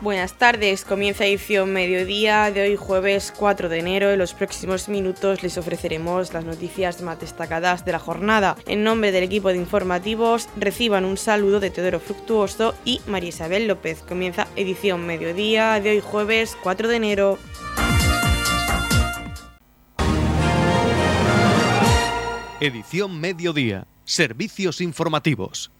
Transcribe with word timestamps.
Buenas 0.00 0.32
tardes, 0.32 0.86
comienza 0.86 1.26
edición 1.26 1.74
mediodía 1.74 2.50
de 2.50 2.62
hoy 2.62 2.76
jueves 2.76 3.34
4 3.36 3.68
de 3.68 3.80
enero. 3.80 4.10
En 4.10 4.18
los 4.18 4.32
próximos 4.32 4.88
minutos 4.88 5.42
les 5.42 5.58
ofreceremos 5.58 6.32
las 6.32 6.46
noticias 6.46 7.02
más 7.02 7.20
destacadas 7.20 7.84
de 7.84 7.92
la 7.92 7.98
jornada. 7.98 8.56
En 8.66 8.82
nombre 8.82 9.12
del 9.12 9.24
equipo 9.24 9.50
de 9.50 9.58
informativos 9.58 10.48
reciban 10.56 11.04
un 11.04 11.18
saludo 11.18 11.60
de 11.60 11.68
Teodoro 11.68 12.00
Fructuoso 12.00 12.74
y 12.86 13.02
María 13.06 13.28
Isabel 13.28 13.66
López. 13.66 14.00
Comienza 14.00 14.48
edición 14.56 15.04
mediodía 15.04 15.78
de 15.80 15.90
hoy 15.90 16.00
jueves 16.00 16.56
4 16.62 16.88
de 16.88 16.96
enero. 16.96 17.38
Edición 22.58 23.20
mediodía. 23.20 23.86
Servicios 24.04 24.80
informativos. 24.80 25.70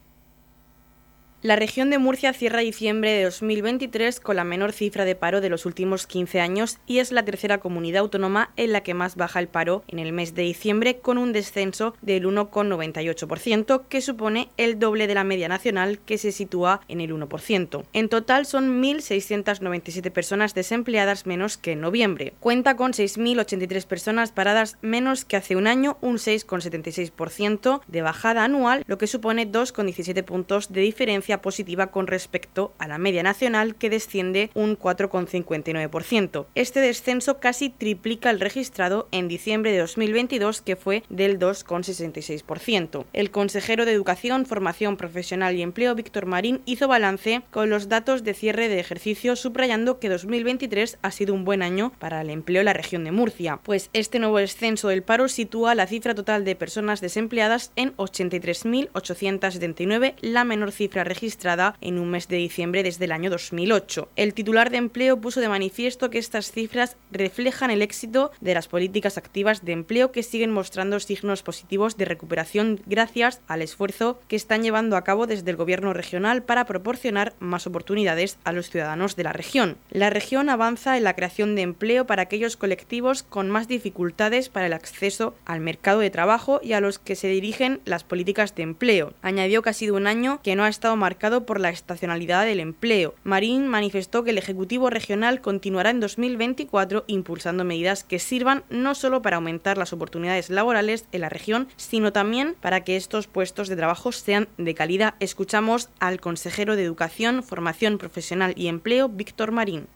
La 1.42 1.56
región 1.56 1.88
de 1.88 1.96
Murcia 1.96 2.34
cierra 2.34 2.60
diciembre 2.60 3.12
de 3.12 3.24
2023 3.24 4.20
con 4.20 4.36
la 4.36 4.44
menor 4.44 4.72
cifra 4.72 5.06
de 5.06 5.14
paro 5.14 5.40
de 5.40 5.48
los 5.48 5.64
últimos 5.64 6.06
15 6.06 6.38
años 6.38 6.76
y 6.86 6.98
es 6.98 7.12
la 7.12 7.24
tercera 7.24 7.56
comunidad 7.56 8.00
autónoma 8.00 8.50
en 8.58 8.72
la 8.72 8.82
que 8.82 8.92
más 8.92 9.16
baja 9.16 9.40
el 9.40 9.48
paro 9.48 9.82
en 9.88 10.00
el 10.00 10.12
mes 10.12 10.34
de 10.34 10.42
diciembre 10.42 10.98
con 10.98 11.16
un 11.16 11.32
descenso 11.32 11.94
del 12.02 12.26
1,98% 12.26 13.84
que 13.88 14.02
supone 14.02 14.50
el 14.58 14.78
doble 14.78 15.06
de 15.06 15.14
la 15.14 15.24
media 15.24 15.48
nacional 15.48 15.98
que 16.00 16.18
se 16.18 16.30
sitúa 16.30 16.82
en 16.88 17.00
el 17.00 17.10
1%. 17.10 17.84
En 17.94 18.10
total 18.10 18.44
son 18.44 18.82
1.697 18.82 20.10
personas 20.10 20.52
desempleadas 20.52 21.24
menos 21.24 21.56
que 21.56 21.72
en 21.72 21.80
noviembre. 21.80 22.34
Cuenta 22.40 22.76
con 22.76 22.92
6.083 22.92 23.86
personas 23.86 24.30
paradas 24.30 24.76
menos 24.82 25.24
que 25.24 25.36
hace 25.36 25.56
un 25.56 25.66
año, 25.66 25.96
un 26.02 26.16
6,76% 26.16 27.80
de 27.88 28.02
bajada 28.02 28.44
anual, 28.44 28.84
lo 28.86 28.98
que 28.98 29.06
supone 29.06 29.50
2,17 29.50 30.22
puntos 30.22 30.70
de 30.70 30.82
diferencia 30.82 31.29
positiva 31.38 31.88
con 31.88 32.06
respecto 32.06 32.72
a 32.78 32.88
la 32.88 32.98
media 32.98 33.22
nacional 33.22 33.74
que 33.74 33.90
desciende 33.90 34.50
un 34.54 34.78
4,59%. 34.78 36.46
Este 36.54 36.80
descenso 36.80 37.38
casi 37.38 37.70
triplica 37.70 38.30
el 38.30 38.40
registrado 38.40 39.08
en 39.12 39.28
diciembre 39.28 39.72
de 39.72 39.78
2022 39.78 40.62
que 40.62 40.76
fue 40.76 41.02
del 41.08 41.38
2,66%. 41.38 43.04
El 43.12 43.30
consejero 43.30 43.84
de 43.84 43.92
Educación, 43.92 44.46
Formación 44.46 44.96
Profesional 44.96 45.54
y 45.56 45.62
Empleo, 45.62 45.94
Víctor 45.94 46.26
Marín, 46.26 46.62
hizo 46.66 46.88
balance 46.88 47.42
con 47.50 47.70
los 47.70 47.88
datos 47.88 48.24
de 48.24 48.34
cierre 48.34 48.68
de 48.68 48.80
ejercicio 48.80 49.36
subrayando 49.36 49.98
que 49.98 50.08
2023 50.08 50.98
ha 51.02 51.10
sido 51.10 51.34
un 51.34 51.44
buen 51.44 51.62
año 51.62 51.92
para 51.98 52.22
el 52.22 52.30
empleo 52.30 52.60
en 52.60 52.66
la 52.66 52.72
región 52.72 53.04
de 53.04 53.12
Murcia, 53.12 53.58
pues 53.62 53.90
este 53.92 54.18
nuevo 54.18 54.38
descenso 54.38 54.88
del 54.88 55.02
paro 55.02 55.28
sitúa 55.28 55.74
la 55.74 55.86
cifra 55.86 56.14
total 56.14 56.44
de 56.44 56.56
personas 56.56 57.00
desempleadas 57.00 57.72
en 57.76 57.96
83.879, 57.96 60.14
la 60.20 60.44
menor 60.44 60.72
cifra 60.72 61.04
registrada 61.04 61.19
registrada 61.20 61.76
en 61.82 61.98
un 61.98 62.10
mes 62.10 62.28
de 62.28 62.36
diciembre 62.36 62.82
desde 62.82 63.04
el 63.04 63.12
año 63.12 63.28
2008. 63.28 64.08
El 64.16 64.32
titular 64.32 64.70
de 64.70 64.78
empleo 64.78 65.20
puso 65.20 65.40
de 65.40 65.50
manifiesto 65.50 66.08
que 66.08 66.16
estas 66.16 66.50
cifras 66.50 66.96
reflejan 67.12 67.70
el 67.70 67.82
éxito 67.82 68.30
de 68.40 68.54
las 68.54 68.68
políticas 68.68 69.18
activas 69.18 69.62
de 69.62 69.72
empleo 69.72 70.12
que 70.12 70.22
siguen 70.22 70.50
mostrando 70.50 70.98
signos 70.98 71.42
positivos 71.42 71.98
de 71.98 72.06
recuperación 72.06 72.80
gracias 72.86 73.42
al 73.48 73.60
esfuerzo 73.60 74.18
que 74.28 74.36
están 74.36 74.62
llevando 74.62 74.96
a 74.96 75.04
cabo 75.04 75.26
desde 75.26 75.50
el 75.50 75.58
gobierno 75.58 75.92
regional 75.92 76.42
para 76.42 76.64
proporcionar 76.64 77.34
más 77.38 77.66
oportunidades 77.66 78.38
a 78.44 78.52
los 78.52 78.70
ciudadanos 78.70 79.14
de 79.14 79.24
la 79.24 79.34
región. 79.34 79.76
La 79.90 80.08
región 80.08 80.48
avanza 80.48 80.96
en 80.96 81.04
la 81.04 81.16
creación 81.16 81.54
de 81.54 81.62
empleo 81.62 82.06
para 82.06 82.22
aquellos 82.22 82.56
colectivos 82.56 83.24
con 83.24 83.50
más 83.50 83.68
dificultades 83.68 84.48
para 84.48 84.66
el 84.66 84.72
acceso 84.72 85.34
al 85.44 85.60
mercado 85.60 86.00
de 86.00 86.08
trabajo 86.08 86.60
y 86.62 86.72
a 86.72 86.80
los 86.80 86.98
que 86.98 87.14
se 87.14 87.28
dirigen 87.28 87.82
las 87.84 88.04
políticas 88.04 88.54
de 88.54 88.62
empleo. 88.62 89.12
Añadió 89.20 89.60
que 89.60 89.68
ha 89.68 89.74
sido 89.74 89.96
un 89.96 90.06
año 90.06 90.40
que 90.42 90.56
no 90.56 90.64
ha 90.64 90.68
estado 90.70 90.96
marcado 90.96 91.09
por 91.46 91.60
la 91.60 91.70
estacionalidad 91.70 92.44
del 92.44 92.60
empleo. 92.60 93.14
Marín 93.24 93.68
manifestó 93.68 94.24
que 94.24 94.30
el 94.30 94.38
Ejecutivo 94.38 94.90
Regional 94.90 95.40
continuará 95.40 95.90
en 95.90 96.00
2024 96.00 97.04
impulsando 97.06 97.64
medidas 97.64 98.04
que 98.04 98.18
sirvan 98.18 98.64
no 98.70 98.94
solo 98.94 99.22
para 99.22 99.36
aumentar 99.36 99.78
las 99.78 99.92
oportunidades 99.92 100.50
laborales 100.50 101.04
en 101.12 101.20
la 101.20 101.28
región, 101.28 101.68
sino 101.76 102.12
también 102.12 102.56
para 102.60 102.84
que 102.84 102.96
estos 102.96 103.26
puestos 103.26 103.68
de 103.68 103.76
trabajo 103.76 104.12
sean 104.12 104.48
de 104.56 104.74
calidad. 104.74 105.14
Escuchamos 105.20 105.90
al 105.98 106.20
consejero 106.20 106.76
de 106.76 106.84
Educación, 106.84 107.42
Formación 107.42 107.98
Profesional 107.98 108.54
y 108.56 108.68
Empleo, 108.68 109.08
Víctor 109.08 109.52
Marín. 109.52 109.86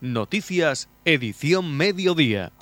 Noticias, 0.00 0.88
edición 1.04 1.76
mediodía. 1.76 2.52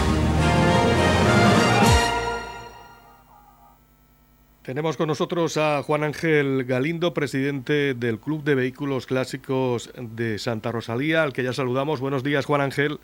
Tenemos 4.62 4.96
con 4.96 5.06
nosotros 5.06 5.56
a 5.58 5.80
Juan 5.84 6.02
Ángel 6.02 6.64
Galindo, 6.64 7.14
presidente 7.14 7.94
del 7.94 8.18
Club 8.18 8.42
de 8.42 8.56
Vehículos 8.56 9.06
Clásicos 9.06 9.92
de 9.96 10.40
Santa 10.40 10.72
Rosalía, 10.72 11.22
al 11.22 11.32
que 11.32 11.44
ya 11.44 11.52
saludamos. 11.52 12.00
Buenos 12.00 12.24
días, 12.24 12.46
Juan 12.46 12.62
Ángel. 12.62 12.98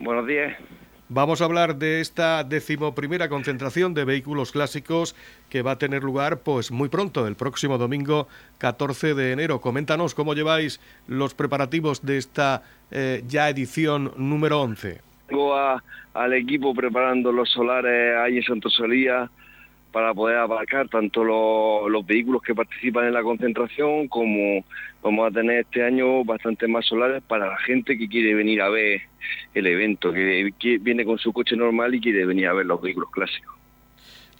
Buenos 0.00 0.26
días. 0.26 0.56
Vamos 1.10 1.40
a 1.40 1.46
hablar 1.46 1.76
de 1.76 2.02
esta 2.02 2.44
decimoprimera 2.44 3.30
concentración 3.30 3.94
de 3.94 4.04
vehículos 4.04 4.52
clásicos 4.52 5.16
que 5.48 5.62
va 5.62 5.70
a 5.70 5.78
tener 5.78 6.02
lugar 6.04 6.40
pues 6.40 6.70
muy 6.70 6.90
pronto, 6.90 7.26
el 7.26 7.34
próximo 7.34 7.78
domingo 7.78 8.28
14 8.58 9.14
de 9.14 9.32
enero. 9.32 9.62
Coméntanos 9.62 10.14
cómo 10.14 10.34
lleváis 10.34 10.80
los 11.06 11.32
preparativos 11.32 12.04
de 12.04 12.18
esta 12.18 12.62
eh, 12.90 13.24
ya 13.26 13.48
edición 13.48 14.12
número 14.18 14.60
11. 14.60 15.00
Tengo 15.28 15.54
al 15.56 16.34
equipo 16.34 16.74
preparando 16.74 17.32
los 17.32 17.50
solares 17.52 18.14
ahí 18.18 18.36
en 18.36 18.42
Santa 18.42 18.68
Rosalía 18.68 19.30
para 19.98 20.14
poder 20.14 20.36
abarcar 20.36 20.88
tanto 20.88 21.24
los, 21.24 22.06
vehículos 22.06 22.40
que 22.40 22.54
participan 22.54 23.06
en 23.06 23.14
la 23.14 23.22
concentración 23.24 24.06
como 24.06 24.64
vamos 25.02 25.28
a 25.28 25.34
tener 25.34 25.62
este 25.62 25.82
año 25.82 26.24
bastante 26.24 26.68
más 26.68 26.86
solares 26.86 27.20
para 27.26 27.48
la 27.48 27.58
gente 27.58 27.98
que 27.98 28.08
quiere 28.08 28.32
venir 28.32 28.62
a 28.62 28.68
ver 28.68 29.00
el 29.54 29.66
evento, 29.66 30.12
que, 30.12 30.52
viene 30.80 31.04
con 31.04 31.18
su 31.18 31.32
coche 31.32 31.56
normal 31.56 31.96
y 31.96 32.00
quiere 32.00 32.24
venir 32.26 32.46
a 32.46 32.52
ver 32.52 32.66
los 32.66 32.80
vehículos 32.80 33.10
clásicos. 33.10 33.52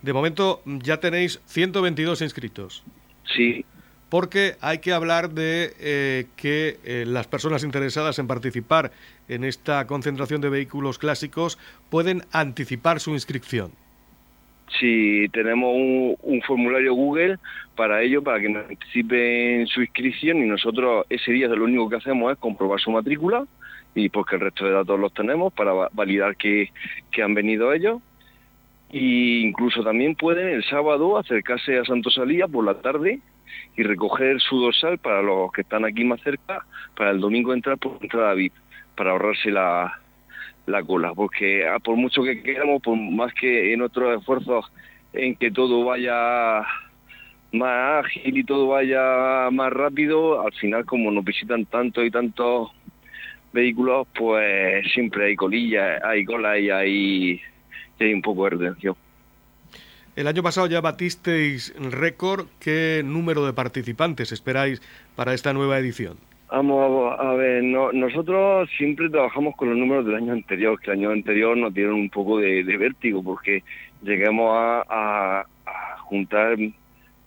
De 0.00 0.12
momento 0.12 0.62
ya 0.64 1.00
tenéis 1.00 1.40
122 1.46 2.22
inscritos. 2.22 2.84
Sí. 3.25 3.64
Porque 4.10 4.55
hay 4.60 4.78
que 4.78 4.93
hablar 4.93 5.31
de 5.31 5.72
eh, 5.81 6.26
que 6.37 6.78
eh, 6.84 7.05
las 7.05 7.26
personas 7.26 7.64
interesadas 7.64 8.20
en 8.20 8.28
participar 8.28 8.93
en 9.28 9.43
esta 9.43 9.88
concentración 9.88 10.40
de 10.40 10.50
vehículos 10.50 10.99
clásicos 10.99 11.58
pueden 11.90 12.22
anticipar 12.31 13.00
su 13.00 13.10
inscripción 13.10 13.72
si 14.79 15.29
tenemos 15.32 15.73
un, 15.75 16.43
formulario 16.47 16.94
Google 16.94 17.38
para 17.76 18.03
ello, 18.03 18.23
para 18.23 18.41
que 18.41 18.49
nos 18.49 18.69
anticipen 18.69 19.67
su 19.67 19.82
inscripción 19.82 20.38
y 20.38 20.47
nosotros 20.47 21.06
ese 21.09 21.32
día 21.32 21.49
lo 21.49 21.65
único 21.65 21.88
que 21.88 21.97
hacemos 21.97 22.32
es 22.32 22.38
comprobar 22.38 22.81
su 22.81 22.91
matrícula 22.91 23.44
y 23.94 24.09
porque 24.09 24.37
el 24.37 24.43
resto 24.43 24.65
de 24.65 24.73
datos 24.73 24.99
los 24.99 25.12
tenemos 25.12 25.53
para 25.53 25.73
validar 25.93 26.37
que, 26.37 26.70
han 27.23 27.35
venido 27.35 27.73
ellos. 27.73 28.00
Y 28.91 29.41
incluso 29.41 29.82
también 29.82 30.15
pueden 30.15 30.49
el 30.49 30.65
sábado 30.65 31.19
acercarse 31.19 31.79
a 31.79 31.85
Santo 31.85 32.11
Salía 32.11 32.49
por 32.49 32.65
la 32.65 32.81
tarde 32.81 33.20
y 33.76 33.82
recoger 33.82 34.41
su 34.41 34.61
dorsal 34.61 34.99
para 34.99 35.20
los 35.20 35.53
que 35.53 35.61
están 35.61 35.85
aquí 35.85 36.05
más 36.05 36.20
cerca, 36.23 36.65
para 36.97 37.11
el 37.11 37.20
domingo 37.20 37.53
entrar 37.53 37.76
por 37.76 37.99
entrada 38.00 38.35
VIP, 38.35 38.55
para 38.94 39.11
ahorrarse 39.11 39.50
la, 39.50 40.00
la 40.69 40.82
cola, 40.82 41.15
porque 41.15 41.67
ah, 41.67 41.79
por 41.79 41.97
mucho 41.97 42.23
que 42.23 42.43
queramos, 42.43 42.82
por 42.82 42.97
más 42.97 43.32
que 43.35 43.73
en 43.73 43.82
otros 43.82 44.19
esfuerzos 44.19 44.67
en 45.12 45.35
que 45.37 45.50
todo 45.50 45.85
vaya 45.85 46.62
más 47.53 48.05
ágil 48.05 48.38
y 48.38 48.44
todo 48.44 48.69
vaya 48.69 49.49
más 49.50 49.73
rápido, 49.73 50.43
al 50.43 50.53
final 50.53 50.85
como 50.85 51.11
nos 51.11 51.25
visitan 51.25 51.65
tantos 51.67 52.05
y 52.05 52.11
tantos 52.11 52.70
vehículos, 53.53 54.06
pues 54.17 54.87
siempre 54.93 55.26
hay 55.26 55.37
colillas, 55.37 56.03
hay 56.05 56.25
cola 56.25 56.59
y 56.59 56.70
hay, 56.70 57.41
y 57.99 58.05
hay 58.05 58.12
un 58.12 58.23
poco 58.23 58.44
de 58.44 58.50
retención. 58.50 58.97
El 60.19 60.26
año 60.26 60.43
pasado 60.43 60.67
ya 60.67 60.81
batisteis 60.81 61.73
récord. 61.79 62.49
¿Qué 62.59 63.03
número 63.05 63.47
de 63.47 63.53
participantes 63.53 64.32
esperáis 64.32 64.82
para 65.15 65.32
esta 65.32 65.53
nueva 65.53 65.79
edición? 65.79 66.19
Vamos 66.50 67.14
a 67.20 67.34
ver, 67.34 67.62
nosotros 67.62 68.70
siempre 68.78 69.10
trabajamos 69.10 69.54
con 69.54 69.68
los 69.68 69.76
números 69.76 70.06
del 70.06 70.14
año 70.14 70.32
anterior, 70.32 70.80
que 70.80 70.90
el 70.90 70.98
año 70.98 71.10
anterior 71.10 71.54
nos 71.54 71.74
dieron 71.74 71.96
un 71.96 72.08
poco 72.08 72.38
de, 72.38 72.62
vértigo 72.62 73.22
porque 73.22 73.62
llegamos 74.02 74.50
a, 74.54 75.44
juntar 76.04 76.56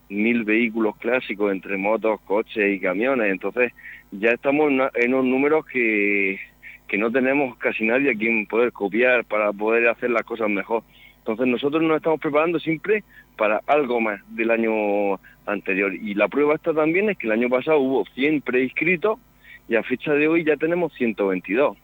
mil 0.09 0.43
vehículos 0.43 0.97
clásicos 0.97 1.51
entre 1.51 1.77
motos, 1.77 2.19
coches 2.21 2.75
y 2.75 2.79
camiones, 2.79 3.31
entonces 3.31 3.71
ya 4.09 4.31
estamos 4.31 4.71
en 4.95 5.13
unos 5.13 5.25
números 5.25 5.67
que, 5.67 6.39
que 6.87 6.97
no 6.97 7.11
tenemos 7.11 7.55
casi 7.57 7.85
nadie 7.85 8.09
a 8.09 8.15
quien 8.15 8.47
poder 8.47 8.71
copiar 8.71 9.23
para 9.25 9.53
poder 9.53 9.87
hacer 9.87 10.09
las 10.09 10.23
cosas 10.23 10.49
mejor. 10.49 10.81
Entonces 11.19 11.45
nosotros 11.45 11.83
nos 11.83 11.97
estamos 11.97 12.19
preparando 12.19 12.59
siempre 12.59 13.03
para 13.37 13.61
algo 13.67 13.99
más 13.99 14.19
del 14.29 14.51
año 14.51 15.19
anterior. 15.45 15.93
Y 15.93 16.13
la 16.13 16.27
prueba 16.27 16.55
está 16.55 16.73
también 16.73 17.09
es 17.09 17.17
que 17.17 17.27
el 17.27 17.33
año 17.33 17.49
pasado 17.49 17.79
hubo 17.79 18.05
100 18.13 18.41
preinscritos 18.41 19.19
y 19.67 19.75
a 19.75 19.83
fecha 19.83 20.13
de 20.13 20.27
hoy 20.27 20.43
ya 20.43 20.57
tenemos 20.57 20.93
122. 20.93 21.77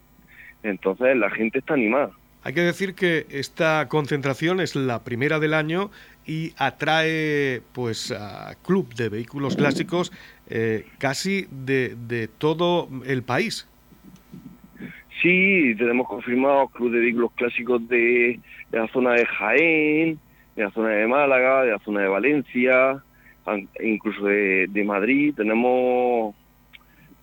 Entonces 0.64 1.16
la 1.18 1.30
gente 1.30 1.60
está 1.60 1.74
animada. 1.74 2.12
Hay 2.44 2.54
que 2.54 2.62
decir 2.62 2.94
que 2.94 3.26
esta 3.30 3.88
concentración 3.90 4.62
es 4.62 4.76
la 4.76 5.04
primera 5.04 5.40
del 5.40 5.54
año 5.54 5.92
y 6.26 6.54
atrae 6.58 7.62
pues 7.74 8.12
a 8.12 8.56
club 8.64 8.94
de 8.94 9.10
vehículos 9.10 9.56
clásicos 9.56 10.14
eh, 10.50 10.86
casi 10.98 11.48
de, 11.52 11.96
de 12.08 12.28
todo 12.28 12.88
el 13.06 13.24
país. 13.24 13.68
Sí, 15.22 15.74
tenemos 15.78 16.08
confirmado 16.08 16.68
club 16.68 16.92
de 16.92 17.00
vehículos 17.00 17.32
clásicos 17.34 17.88
de, 17.88 18.40
la 18.72 18.88
zona 18.90 19.14
de 19.14 19.26
Jaén, 19.26 20.20
de 20.58 20.64
la 20.64 20.72
zona 20.72 20.90
de 20.90 21.08
Málaga, 21.08 21.64
de 21.64 21.72
la 21.72 21.80
zona 21.80 22.02
de 22.02 22.08
Valencia, 22.10 23.02
incluso 23.82 24.26
de, 24.26 24.84
Madrid. 24.86 25.34
Tenemos, 25.38 26.36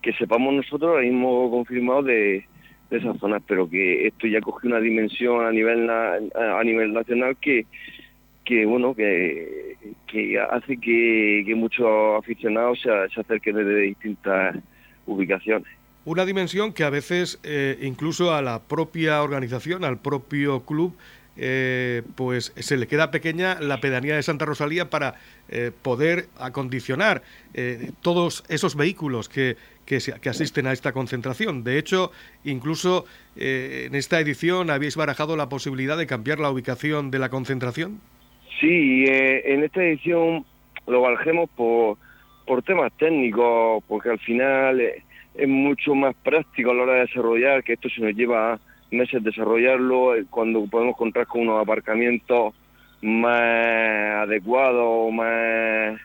que 0.01 0.13
sepamos 0.13 0.53
nosotros, 0.53 0.89
ahora 0.89 1.03
mismo 1.03 1.51
confirmado 1.51 2.01
de, 2.01 2.47
esas 2.89 3.17
zonas, 3.19 3.43
pero 3.45 3.69
que 3.69 4.07
esto 4.07 4.25
ya 4.25 4.39
coge 4.39 4.67
una 4.67 4.79
dimensión 4.79 5.45
a 5.45 5.51
nivel 5.51 5.89
a 5.89 6.63
nivel 6.63 6.93
nacional 6.93 7.35
que 7.41 7.65
que 8.45 8.65
bueno 8.65 8.93
que, 8.95 9.75
que 10.07 10.39
hace 10.39 10.77
que, 10.77 11.51
muchos 11.55 11.87
aficionados 12.19 12.79
se, 12.81 12.89
se 13.13 13.19
acerquen 13.19 13.55
desde 13.55 13.81
distintas 13.81 14.55
ubicaciones. 15.07 15.67
Una 16.05 16.23
dimensión 16.25 16.71
que 16.71 16.83
a 16.83 16.91
veces 16.91 17.39
eh, 17.43 17.77
incluso 17.81 18.33
a 18.33 18.41
la 18.43 18.61
propia 18.61 19.23
organización, 19.23 19.83
al 19.83 19.99
propio 19.99 20.63
club, 20.63 20.95
eh, 21.37 22.03
pues 22.15 22.53
se 22.55 22.77
le 22.77 22.87
queda 22.87 23.11
pequeña 23.11 23.59
la 23.59 23.79
pedanía 23.79 24.15
de 24.15 24.23
Santa 24.23 24.45
Rosalía 24.45 24.89
para 24.89 25.15
eh, 25.49 25.71
poder 25.81 26.27
acondicionar 26.39 27.23
todos 28.01 28.43
esos 28.49 28.75
vehículos 28.75 29.29
que, 29.29 29.55
que, 29.85 29.97
asisten 30.29 30.67
a 30.67 30.73
esta 30.73 30.91
concentración. 30.91 31.63
De 31.63 31.77
hecho, 31.77 32.11
incluso 32.43 33.05
en 33.37 33.95
esta 33.95 34.19
edición 34.19 34.69
habéis 34.69 34.97
barajado 34.97 35.37
la 35.37 35.47
posibilidad 35.47 35.97
de 35.97 36.05
cambiar 36.05 36.39
la 36.39 36.49
ubicación 36.49 37.11
de 37.11 37.19
la 37.19 37.29
concentración. 37.29 38.01
Sí, 38.59 39.05
en 39.07 39.63
esta 39.63 39.83
edición 39.83 40.45
lo 40.87 41.01
barajemos 41.01 41.49
por, 41.55 41.97
por 42.45 42.61
temas 42.63 42.91
técnicos, 42.97 43.83
porque 43.87 44.09
al 44.09 44.19
final 44.19 44.81
es 45.35 45.47
mucho 45.47 45.95
más 45.95 46.15
práctico 46.23 46.71
a 46.71 46.73
la 46.73 46.83
hora 46.83 46.93
de 46.93 46.99
desarrollar, 47.01 47.63
que 47.63 47.73
esto 47.73 47.89
se 47.89 48.01
nos 48.01 48.13
lleva 48.13 48.59
meses 48.95 49.23
desarrollarlo, 49.23 50.15
eh, 50.15 50.25
cuando 50.29 50.65
podemos 50.67 50.95
contar 50.95 51.27
con 51.27 51.41
unos 51.41 51.61
aparcamientos 51.61 52.53
más 53.01 53.41
adecuados 54.23 55.13
más, 55.13 55.99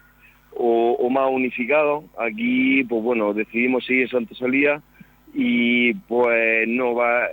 o, 0.53 1.09
más 1.11 1.31
unificados. 1.31 2.05
Aquí, 2.19 2.85
pues 2.85 3.03
bueno, 3.03 3.33
decidimos 3.33 3.85
seguir 3.85 4.11
Santa 4.11 4.35
Salía 4.35 4.83
y 5.33 5.95
pues 5.95 6.69
no 6.69 6.95
va, 6.95 7.29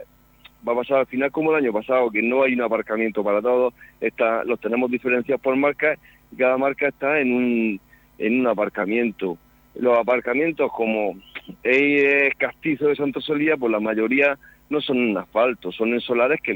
va 0.67 0.73
a 0.73 0.75
pasar 0.75 0.99
al 0.99 1.07
final 1.07 1.31
como 1.31 1.51
el 1.51 1.63
año 1.63 1.73
pasado, 1.73 2.09
que 2.11 2.21
no 2.21 2.43
hay 2.43 2.53
un 2.53 2.61
aparcamiento 2.61 3.23
para 3.23 3.41
todos, 3.41 3.73
está, 3.99 4.43
los 4.43 4.59
tenemos 4.59 4.89
diferenciados 4.91 5.41
por 5.41 5.55
marcas 5.55 5.99
y 6.31 6.35
cada 6.37 6.57
marca 6.57 6.87
está 6.87 7.19
en 7.19 7.33
un, 7.33 7.79
en 8.17 8.39
un 8.39 8.47
aparcamiento. 8.47 9.37
Los 9.75 9.97
aparcamientos 9.97 10.71
como 10.71 11.17
es 11.63 12.33
castizo 12.35 12.87
de 12.87 12.95
Santa 12.95 13.21
Solía, 13.21 13.57
pues 13.57 13.71
la 13.71 13.79
mayoría 13.79 14.37
no 14.69 14.81
son 14.81 14.97
en 14.97 15.17
asfalto, 15.17 15.71
son 15.71 15.93
en 15.93 16.01
solares 16.01 16.41
que, 16.41 16.55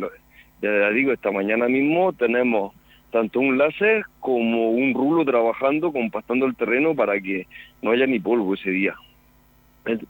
ya 0.61 0.89
digo, 0.91 1.11
esta 1.11 1.31
mañana 1.31 1.67
mismo 1.67 2.13
tenemos 2.13 2.73
tanto 3.11 3.39
un 3.39 3.57
láser 3.57 4.05
como 4.19 4.71
un 4.71 4.93
rulo 4.93 5.25
trabajando, 5.25 5.91
compactando 5.91 6.45
el 6.45 6.55
terreno 6.55 6.95
para 6.95 7.19
que 7.19 7.47
no 7.81 7.91
haya 7.91 8.07
ni 8.07 8.19
polvo 8.19 8.53
ese 8.53 8.71
día. 8.71 8.95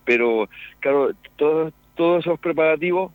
Pero, 0.06 0.50
claro, 0.80 1.12
todos, 1.36 1.74
todos 1.96 2.26
esos 2.26 2.40
preparativos, 2.40 3.12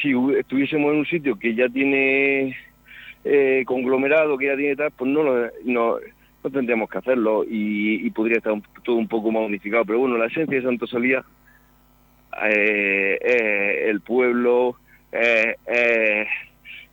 si 0.00 0.12
estuviésemos 0.38 0.92
en 0.92 0.98
un 0.98 1.06
sitio 1.06 1.38
que 1.38 1.54
ya 1.54 1.68
tiene 1.68 2.56
eh, 3.24 3.62
conglomerado, 3.66 4.36
que 4.36 4.46
ya 4.46 4.56
tiene 4.56 4.76
tal, 4.76 4.90
pues 4.90 5.10
no, 5.10 5.22
no, 5.64 5.96
no 6.44 6.50
tendríamos 6.50 6.88
que 6.90 6.98
hacerlo 6.98 7.44
y, 7.48 8.08
podría 8.10 8.38
estar 8.38 8.54
todo 8.82 8.96
un 8.96 9.08
poco 9.08 9.30
más 9.30 9.46
unificado. 9.46 9.84
Pero 9.84 10.00
bueno, 10.00 10.18
la 10.18 10.26
esencia 10.26 10.56
de 10.58 10.64
Santo 10.64 10.86
Salía 10.86 11.24
eh, 12.46 13.88
el 13.88 14.00
pueblo, 14.00 14.76
eh, 15.12 15.54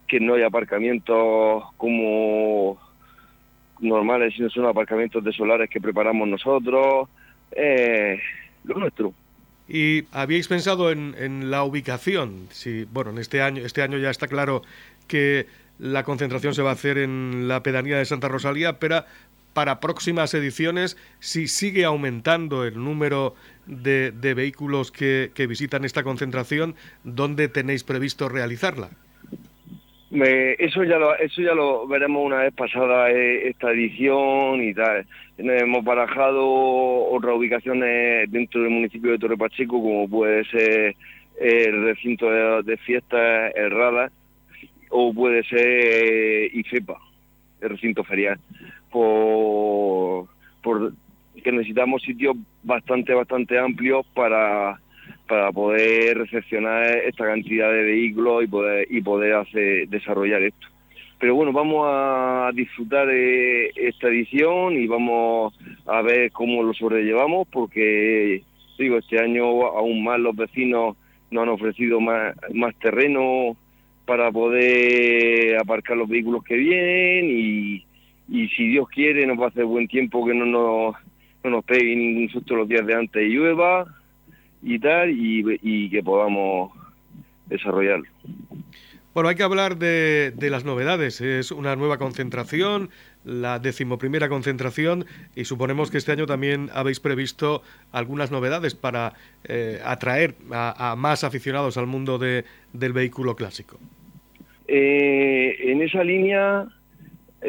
que 0.06 0.20
no 0.20 0.34
hay 0.34 0.42
aparcamientos 0.42 1.64
como 1.76 2.78
normales, 3.80 4.34
sino 4.34 4.48
son 4.50 4.66
aparcamientos 4.66 5.22
de 5.22 5.32
solares 5.32 5.70
que 5.70 5.80
preparamos 5.80 6.28
nosotros, 6.28 7.08
eh, 7.52 8.18
lo 8.64 8.78
nuestro. 8.78 9.12
¿Y 9.68 10.04
habíais 10.12 10.48
pensado 10.48 10.92
en, 10.92 11.14
en, 11.18 11.50
la 11.50 11.64
ubicación? 11.64 12.46
Si, 12.50 12.84
bueno, 12.84 13.10
en 13.10 13.18
este 13.18 13.42
año, 13.42 13.64
este 13.64 13.82
año 13.82 13.98
ya 13.98 14.10
está 14.10 14.28
claro 14.28 14.62
que 15.08 15.46
la 15.78 16.04
concentración 16.04 16.54
se 16.54 16.62
va 16.62 16.70
a 16.70 16.74
hacer 16.74 16.98
en 16.98 17.48
la 17.48 17.62
pedanía 17.62 17.98
de 17.98 18.04
Santa 18.04 18.28
Rosalía, 18.28 18.78
pero 18.78 19.04
para 19.56 19.80
próximas 19.80 20.34
ediciones, 20.34 20.98
si 21.18 21.48
sigue 21.48 21.86
aumentando 21.86 22.66
el 22.66 22.74
número 22.74 23.34
de, 23.64 24.10
vehículos 24.34 24.92
que, 24.92 25.30
visitan 25.48 25.86
esta 25.86 26.02
concentración, 26.02 26.74
¿dónde 27.04 27.48
tenéis 27.48 27.82
previsto 27.82 28.28
realizarla? 28.28 28.90
eso 30.10 30.84
ya 30.84 30.98
lo 30.98 31.16
eso 31.16 31.40
ya 31.40 31.54
lo 31.54 31.86
veremos 31.88 32.22
una 32.24 32.42
vez 32.42 32.54
pasada 32.54 33.10
eh, 33.10 33.48
esta 33.48 33.70
edición 33.72 34.62
y 34.62 34.74
tal. 34.74 35.06
Hemos 35.38 35.82
barajado 35.82 36.44
otras 37.08 37.34
ubicaciones 37.34 38.30
dentro 38.30 38.60
del 38.60 38.70
municipio 38.70 39.12
de 39.12 39.18
Torre 39.18 39.38
Pacheco, 39.38 39.80
como 39.80 40.06
puede 40.06 40.44
ser 40.50 40.94
el 41.40 41.82
recinto 41.82 42.30
de, 42.62 42.76
fiestas, 42.76 43.52
el 43.56 43.70
Rada, 43.70 44.10
o 44.90 45.14
puede 45.14 45.44
ser 45.44 45.66
eh, 45.66 46.50
IFEPA, 46.52 46.98
el 47.62 47.70
recinto 47.70 48.04
ferial, 48.04 48.38
por, 50.62 50.92
que 51.42 51.52
necesitamos 51.52 52.02
sitios 52.02 52.36
bastante, 52.62 53.12
bastante 53.14 53.58
amplios 53.58 54.06
para, 54.14 54.80
para 55.28 55.52
poder 55.52 56.18
recepcionar 56.18 56.84
esta 57.04 57.26
cantidad 57.26 57.70
de 57.70 57.82
vehículos 57.82 58.44
y 58.44 58.46
poder, 58.46 58.86
y 58.90 59.00
poder 59.00 59.34
hacer, 59.34 59.88
desarrollar 59.88 60.42
esto. 60.42 60.66
Pero 61.18 61.34
bueno, 61.34 61.52
vamos 61.52 61.86
a 61.88 62.50
disfrutar 62.54 63.06
de 63.06 63.70
esta 63.74 64.08
edición 64.08 64.74
y 64.74 64.86
vamos 64.86 65.58
a 65.86 66.02
ver 66.02 66.30
cómo 66.32 66.62
lo 66.62 66.74
sobrellevamos, 66.74 67.48
porque 67.48 68.42
digo, 68.78 68.98
este 68.98 69.18
año 69.18 69.44
aún 69.66 70.04
más 70.04 70.20
los 70.20 70.36
vecinos 70.36 70.96
nos 71.30 71.42
han 71.42 71.48
ofrecido 71.48 72.00
más, 72.00 72.34
más 72.52 72.74
terreno 72.76 73.56
para 74.04 74.30
poder 74.30 75.58
aparcar 75.58 75.96
los 75.96 76.08
vehículos 76.08 76.44
que 76.44 76.56
vienen 76.56 77.30
y, 77.30 77.84
y 78.28 78.48
si 78.48 78.68
Dios 78.68 78.88
quiere 78.88 79.26
nos 79.26 79.38
va 79.38 79.46
a 79.46 79.48
hacer 79.48 79.64
buen 79.64 79.88
tiempo 79.88 80.26
que 80.26 80.34
no 80.34 80.46
nos, 80.46 80.96
no 81.44 81.50
nos 81.50 81.64
pegue 81.64 81.94
ningún 81.94 82.28
susto 82.28 82.56
los 82.56 82.68
días 82.68 82.86
de 82.86 82.94
antes 82.94 83.22
y 83.22 83.34
llueva 83.34 83.86
y 84.62 84.78
tal 84.78 85.10
y, 85.10 85.58
y 85.62 85.90
que 85.90 86.02
podamos 86.02 86.72
desarrollarlo. 87.46 88.06
Bueno, 89.14 89.30
hay 89.30 89.36
que 89.36 89.44
hablar 89.44 89.78
de, 89.78 90.30
de, 90.36 90.50
las 90.50 90.66
novedades. 90.66 91.22
Es 91.22 91.50
una 91.50 91.74
nueva 91.74 91.96
concentración, 91.96 92.90
la 93.24 93.58
decimoprimera 93.58 94.28
concentración, 94.28 95.06
y 95.34 95.46
suponemos 95.46 95.90
que 95.90 95.96
este 95.96 96.12
año 96.12 96.26
también 96.26 96.68
habéis 96.74 97.00
previsto 97.00 97.62
algunas 97.92 98.30
novedades 98.30 98.74
para 98.74 99.14
eh, 99.44 99.80
atraer 99.82 100.34
a, 100.52 100.96
más 100.98 101.24
aficionados 101.24 101.78
al 101.78 101.86
mundo 101.86 102.18
de, 102.18 102.44
del 102.74 102.92
vehículo 102.92 103.36
clásico. 103.36 103.78
Eh, 104.68 105.56
en 105.60 105.80
esa 105.80 106.04
línea, 106.04 106.66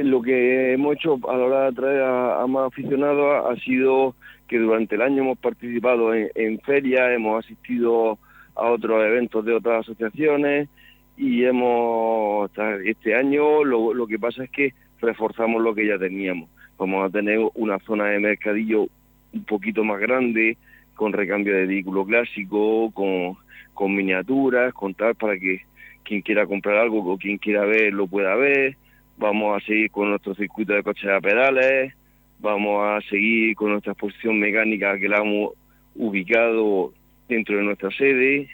lo 0.04 0.22
que 0.22 0.74
hemos 0.74 0.96
hecho 0.96 1.20
a 1.30 1.38
la 1.38 1.46
hora 1.46 1.62
de 1.62 1.68
atraer 1.68 2.01
a, 2.04 2.48
más 2.48 2.68
aficionados 2.68 3.46
ha 3.46 3.56
sido 3.63 4.16
que 4.48 4.58
durante 4.58 4.96
el 4.96 5.01
año 5.01 5.24
hemos 5.24 5.38
participado 5.38 6.13
en, 6.13 6.60
ferias, 6.62 7.12
hemos 7.12 7.44
asistido 7.44 8.18
a 8.56 8.72
otros 8.72 9.04
eventos 9.04 9.44
de 9.46 9.54
otras 9.54 9.82
asociaciones 9.82 10.70
y 11.18 11.44
hemos 11.44 12.50
este 12.86 13.16
año 13.16 13.63
lo, 13.63 13.94
lo 13.94 14.08
que 14.08 14.20
pasa 14.20 14.44
es 14.44 14.51
que 14.51 14.74
reforzamos 15.01 15.62
lo 15.62 15.75
que 15.75 15.88
ya 15.88 15.98
teníamos. 15.98 16.50
Vamos 16.77 17.06
a 17.06 17.10
tener 17.10 17.39
una 17.56 17.80
zona 17.80 18.06
de 18.06 18.20
mercadillo 18.20 18.88
un 19.34 19.44
poquito 19.46 19.84
más 19.84 20.00
grande, 20.00 20.58
con 20.96 21.13
recambio 21.13 21.56
de 21.56 21.66
vehículo 21.66 22.06
clásico, 22.06 22.92
con, 22.92 23.36
con 23.74 23.96
miniaturas, 23.96 24.74
con 24.74 24.94
tal 24.94 25.16
para 25.16 25.38
que 25.38 25.62
quien 26.04 26.22
quiera 26.22 26.46
comprar 26.46 26.77
algo 26.77 27.00
o 27.12 27.18
quien 27.18 27.38
quiera 27.38 27.66
ver 27.66 27.94
lo 27.94 28.08
pueda 28.08 28.36
ver. 28.36 28.77
Vamos 29.17 29.57
a 29.57 29.65
seguir 29.65 29.89
con 29.89 30.12
nuestro 30.12 30.36
circuito 30.36 30.74
de 30.74 30.83
coches 30.83 31.09
a 31.09 31.19
pedales, 31.19 31.93
vamos 32.39 32.83
a 32.86 33.01
seguir 33.09 33.55
con 33.55 33.71
nuestra 33.71 33.93
exposición 33.93 34.39
mecánica 34.39 35.00
que 35.00 35.09
la 35.09 35.17
hemos 35.17 35.53
ubicado 35.95 36.93
dentro 37.27 37.57
de 37.57 37.63
nuestra 37.63 37.89
sede 37.91 38.47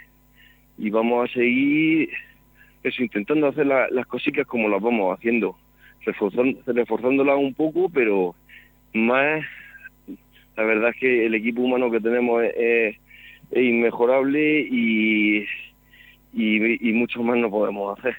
y 0.77 0.89
vamos 0.89 1.29
a 1.29 1.33
seguir 1.33 2.09
eso, 2.83 3.03
intentando 3.03 3.47
hacer 3.47 3.65
las 3.65 4.07
cositas 4.07 4.45
como 4.45 4.67
las 4.69 4.81
vamos 4.81 5.17
haciendo, 5.17 5.57
reforzando, 6.05 6.59
reforzándolas 6.65 7.37
un 7.37 7.53
poco, 7.53 7.89
pero 7.89 8.35
más, 8.93 9.43
la 10.55 10.63
verdad 10.63 10.89
es 10.89 10.95
que 10.97 11.25
el 11.25 11.35
equipo 11.35 11.61
humano 11.61 11.91
que 11.91 11.99
tenemos 11.99 12.43
es, 12.43 12.97
inmejorable 13.55 14.61
y, 14.61 15.45
y, 16.33 16.89
y 16.89 16.93
mucho 16.93 17.21
más 17.21 17.37
no 17.37 17.51
podemos 17.51 17.99
hacer. 17.99 18.15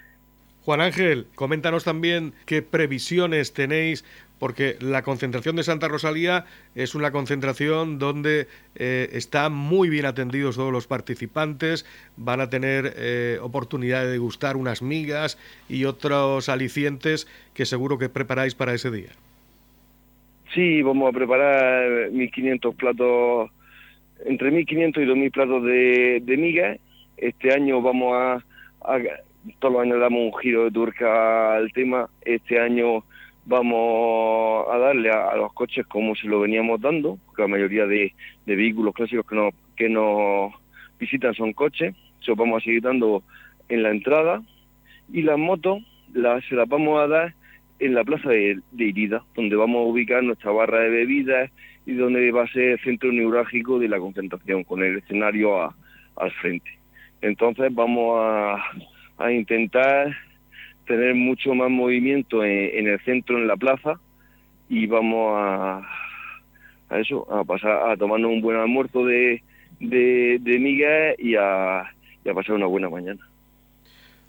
Juan 0.65 0.81
Ángel, 0.81 1.27
coméntanos 1.35 1.85
también 1.85 2.33
qué 2.47 2.63
previsiones 2.63 3.53
tenéis 3.53 4.05
porque 4.39 4.77
la 4.81 5.03
concentración 5.03 5.57
de 5.57 5.63
Santa 5.63 5.89
Rosalía 5.89 6.47
es 6.75 6.95
una 6.95 7.13
concentración 7.13 7.99
donde 7.99 8.47
eh, 8.75 9.09
están 9.13 9.53
muy 9.53 9.89
bien 9.89 10.07
atendidos 10.07 10.57
todos 10.57 10.73
los 10.73 10.87
participantes, 10.87 11.87
van 12.17 12.41
a 12.41 12.51
tener 12.51 12.95
eh, 12.97 13.39
oportunidad 13.43 14.05
de 14.05 14.13
degustar 14.13 14.57
unas 14.57 14.83
migas 14.83 15.39
y 15.69 15.85
otros 15.85 16.49
alicientes 16.49 17.27
que 17.55 17.67
seguro 17.67 17.99
que 17.99 18.09
preparáis 18.09 18.55
para 18.55 18.75
ese 18.75 18.91
día. 18.91 19.11
Sí, 20.55 20.83
vamos 20.83 21.11
a 21.11 21.17
preparar 21.17 22.11
1.500 22.11 22.77
platos, 22.77 23.51
entre 24.25 24.51
1.500 24.51 25.03
y 25.03 25.07
2.000 25.07 25.33
platos 25.33 25.65
de, 25.65 26.37
migas. 26.39 26.79
Este 27.17 27.53
año 27.53 27.83
vamos 27.83 28.15
a, 28.15 28.45
todos 29.59 29.75
los 29.75 29.83
años 29.83 30.01
damos 30.01 30.21
un 30.21 30.39
giro 30.41 30.65
de 30.65 30.71
turca 30.71 31.57
al 31.57 31.73
tema. 31.73 32.09
Este 32.25 32.61
año 32.61 33.05
vamos 33.47 34.67
a 34.71 34.79
darle 34.79 35.11
a, 35.11 35.37
los 35.37 35.53
coches 35.53 35.87
como 35.87 36.15
se 36.15 36.27
lo 36.27 36.41
veníamos 36.41 36.81
dando, 36.81 37.19
porque 37.27 37.43
la 37.43 37.49
mayoría 37.49 37.87
de, 37.87 38.15
vehículos 38.47 38.95
clásicos 38.95 39.53
que 39.77 39.89
nos, 39.89 40.53
visitan 40.99 41.35
son 41.35 41.53
coches, 41.53 41.95
los 42.27 42.37
vamos 42.37 42.63
a 42.63 42.65
seguir 42.65 42.83
dando 42.83 43.23
en 43.69 43.83
la 43.83 43.91
entrada 43.91 44.43
y 45.13 45.23
las 45.23 45.39
motos 45.39 45.83
las, 46.15 46.45
se 46.47 46.55
las 46.55 46.69
vamos 46.69 47.01
a 47.01 47.09
dar 47.09 47.35
en 47.81 47.95
la 47.95 48.05
plaza 48.05 48.31
de, 48.31 48.61
de 48.71 49.21
donde 49.35 49.57
vamos 49.57 49.81
a 49.81 49.91
ubicar 49.91 50.23
nuestra 50.23 50.53
barra 50.53 50.81
de 50.81 50.91
bebidas 50.91 51.51
y 51.85 51.93
donde 51.93 52.31
va 52.31 52.45
a 52.45 52.53
ser 52.53 52.63
el 52.63 52.81
centro 52.81 53.13
neurálgico 53.13 53.79
de 53.79 53.89
la 53.89 53.99
concentración, 53.99 54.65
con 54.65 54.83
el 54.83 54.99
escenario 54.99 55.61
al 56.17 56.33
frente. 56.41 56.71
Entonces 57.21 57.75
vamos 57.75 58.19
a, 58.21 58.63
a 59.19 59.33
intentar 59.33 60.17
tener 60.87 61.15
mucho 61.15 61.55
más 61.55 61.71
movimiento 61.71 62.45
en, 62.45 62.89
el 62.89 63.01
centro, 63.01 63.39
en 63.39 63.47
la 63.47 63.57
plaza, 63.57 63.99
y 64.69 64.87
vamos 64.87 65.33
a, 65.37 65.83
a 66.91 66.99
eso, 66.99 67.27
a 67.33 67.45
pasar 67.45 67.91
a 67.91 67.97
tomarnos 67.97 68.31
un 68.31 68.41
buen 68.41 68.57
almuerzo 68.57 69.05
de, 69.05 69.43
de, 69.81 70.59
migas 70.61 71.19
y 71.19 71.37
a, 71.37 71.81
a 71.81 72.35
pasar 72.35 72.57
una 72.57 72.67
buena 72.67 72.89
mañana. 72.89 73.21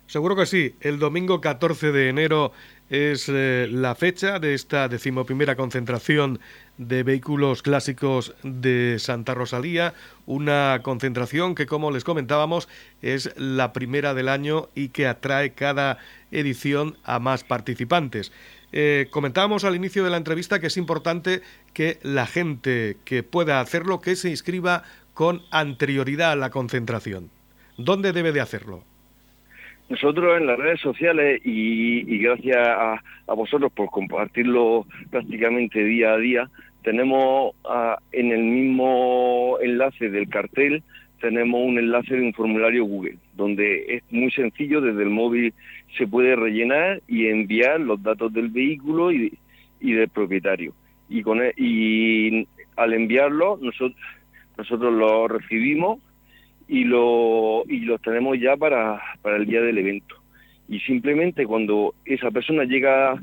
Seguro 0.08 0.36
que 0.36 0.46
sí. 0.46 0.75
El 0.82 1.00
domingo 1.00 1.42
14 1.42 1.92
de 1.92 2.10
enero 2.10 2.51
es 2.89 3.27
eh, 3.27 3.68
la 3.72 3.96
fecha 3.96 4.39
de 4.39 4.54
esta 4.54 4.88
decimoprimera 4.88 5.56
concentración 5.56 6.39
de 6.77 7.03
vehículos 7.03 7.62
clásicos 7.62 8.36
de 8.44 8.98
Santa 9.00 9.34
Rosalía, 9.34 9.94
una 10.25 10.82
concentración 10.84 11.55
que, 11.55 11.65
como 11.65 11.91
les 11.91 12.03
comentábamos, 12.03 12.67
es 13.01 13.34
la 13.38 13.74
primera 13.74 14.13
del 14.13 14.29
año 14.29 14.70
y 14.75 14.89
que 14.89 15.08
atrae 15.08 15.53
cada 15.53 15.98
edición 16.32 16.98
a 17.03 17.20
más 17.20 17.44
participantes. 17.44 18.32
Eh, 18.72 19.08
comentábamos 19.12 19.63
al 19.63 19.75
inicio 19.75 20.03
de 20.03 20.10
la 20.10 20.17
entrevista 20.17 20.60
que 20.60 20.67
es 20.67 20.77
importante 20.77 21.41
que 21.74 22.00
la 22.03 22.25
gente 22.25 22.98
que 23.05 23.24
pueda 23.24 23.62
hacerlo, 23.62 24.01
que 24.01 24.15
se 24.15 24.29
inscriba 24.29 24.84
con 25.13 25.44
anterioridad 25.51 26.34
a 26.34 26.36
la 26.36 26.50
concentración. 26.50 27.29
¿Dónde 27.77 28.12
debe 28.12 28.32
de 28.32 28.41
hacerlo? 28.41 28.84
Nosotros 29.88 30.38
en 30.38 30.48
las 30.48 30.58
redes 30.58 30.82
sociales 30.82 31.42
y, 31.44 32.18
gracias 32.18 32.58
a, 32.58 33.01
vosotros 33.36 33.72
por 33.72 33.89
compartirlo 33.92 34.86
prácticamente 35.12 35.84
día 35.84 36.13
a 36.13 36.18
día, 36.18 36.50
tenemos 36.84 37.54
ah, 37.65 37.98
en 38.12 38.32
el 38.32 38.44
mismo 38.44 39.58
enlace 39.62 40.10
del 40.10 40.27
cartel, 40.27 40.84
tenemos 41.22 41.62
un 41.63 41.77
enlace 41.77 42.15
de 42.15 42.22
un 42.22 42.34
formulario 42.34 42.86
Google, 42.86 43.18
donde 43.36 43.96
es 43.96 44.04
muy 44.12 44.32
sencillo, 44.32 44.82
desde 44.82 45.04
el 45.04 45.10
móvil 45.10 45.54
se 45.98 46.08
puede 46.08 46.36
rellenar 46.36 47.01
y 47.08 47.27
enviar 47.27 47.80
los 47.80 48.01
datos 48.01 48.34
del 48.34 48.50
vehículo 48.50 49.12
y, 49.12 49.38
del 49.82 50.10
propietario. 50.10 50.74
Y, 51.10 51.22
con, 51.22 51.44
e, 51.44 51.54
y 51.58 52.48
al 52.75 52.94
enviarlo, 52.94 53.60
nosotros, 53.62 53.96
nosotros 54.58 54.94
lo 54.94 55.27
recibimos 55.27 56.00
y 56.67 56.84
lo 56.84 57.63
y 57.67 57.79
los 57.81 58.01
tenemos 58.01 58.39
ya 58.39 58.57
para, 58.57 59.01
para 59.22 59.38
el 59.38 59.45
día 59.45 59.62
del 59.62 59.77
evento. 59.77 60.15
Y 60.67 60.79
simplemente 60.79 61.45
cuando 61.45 61.93
esa 62.05 62.31
persona 62.31 62.63
llega 62.63 63.22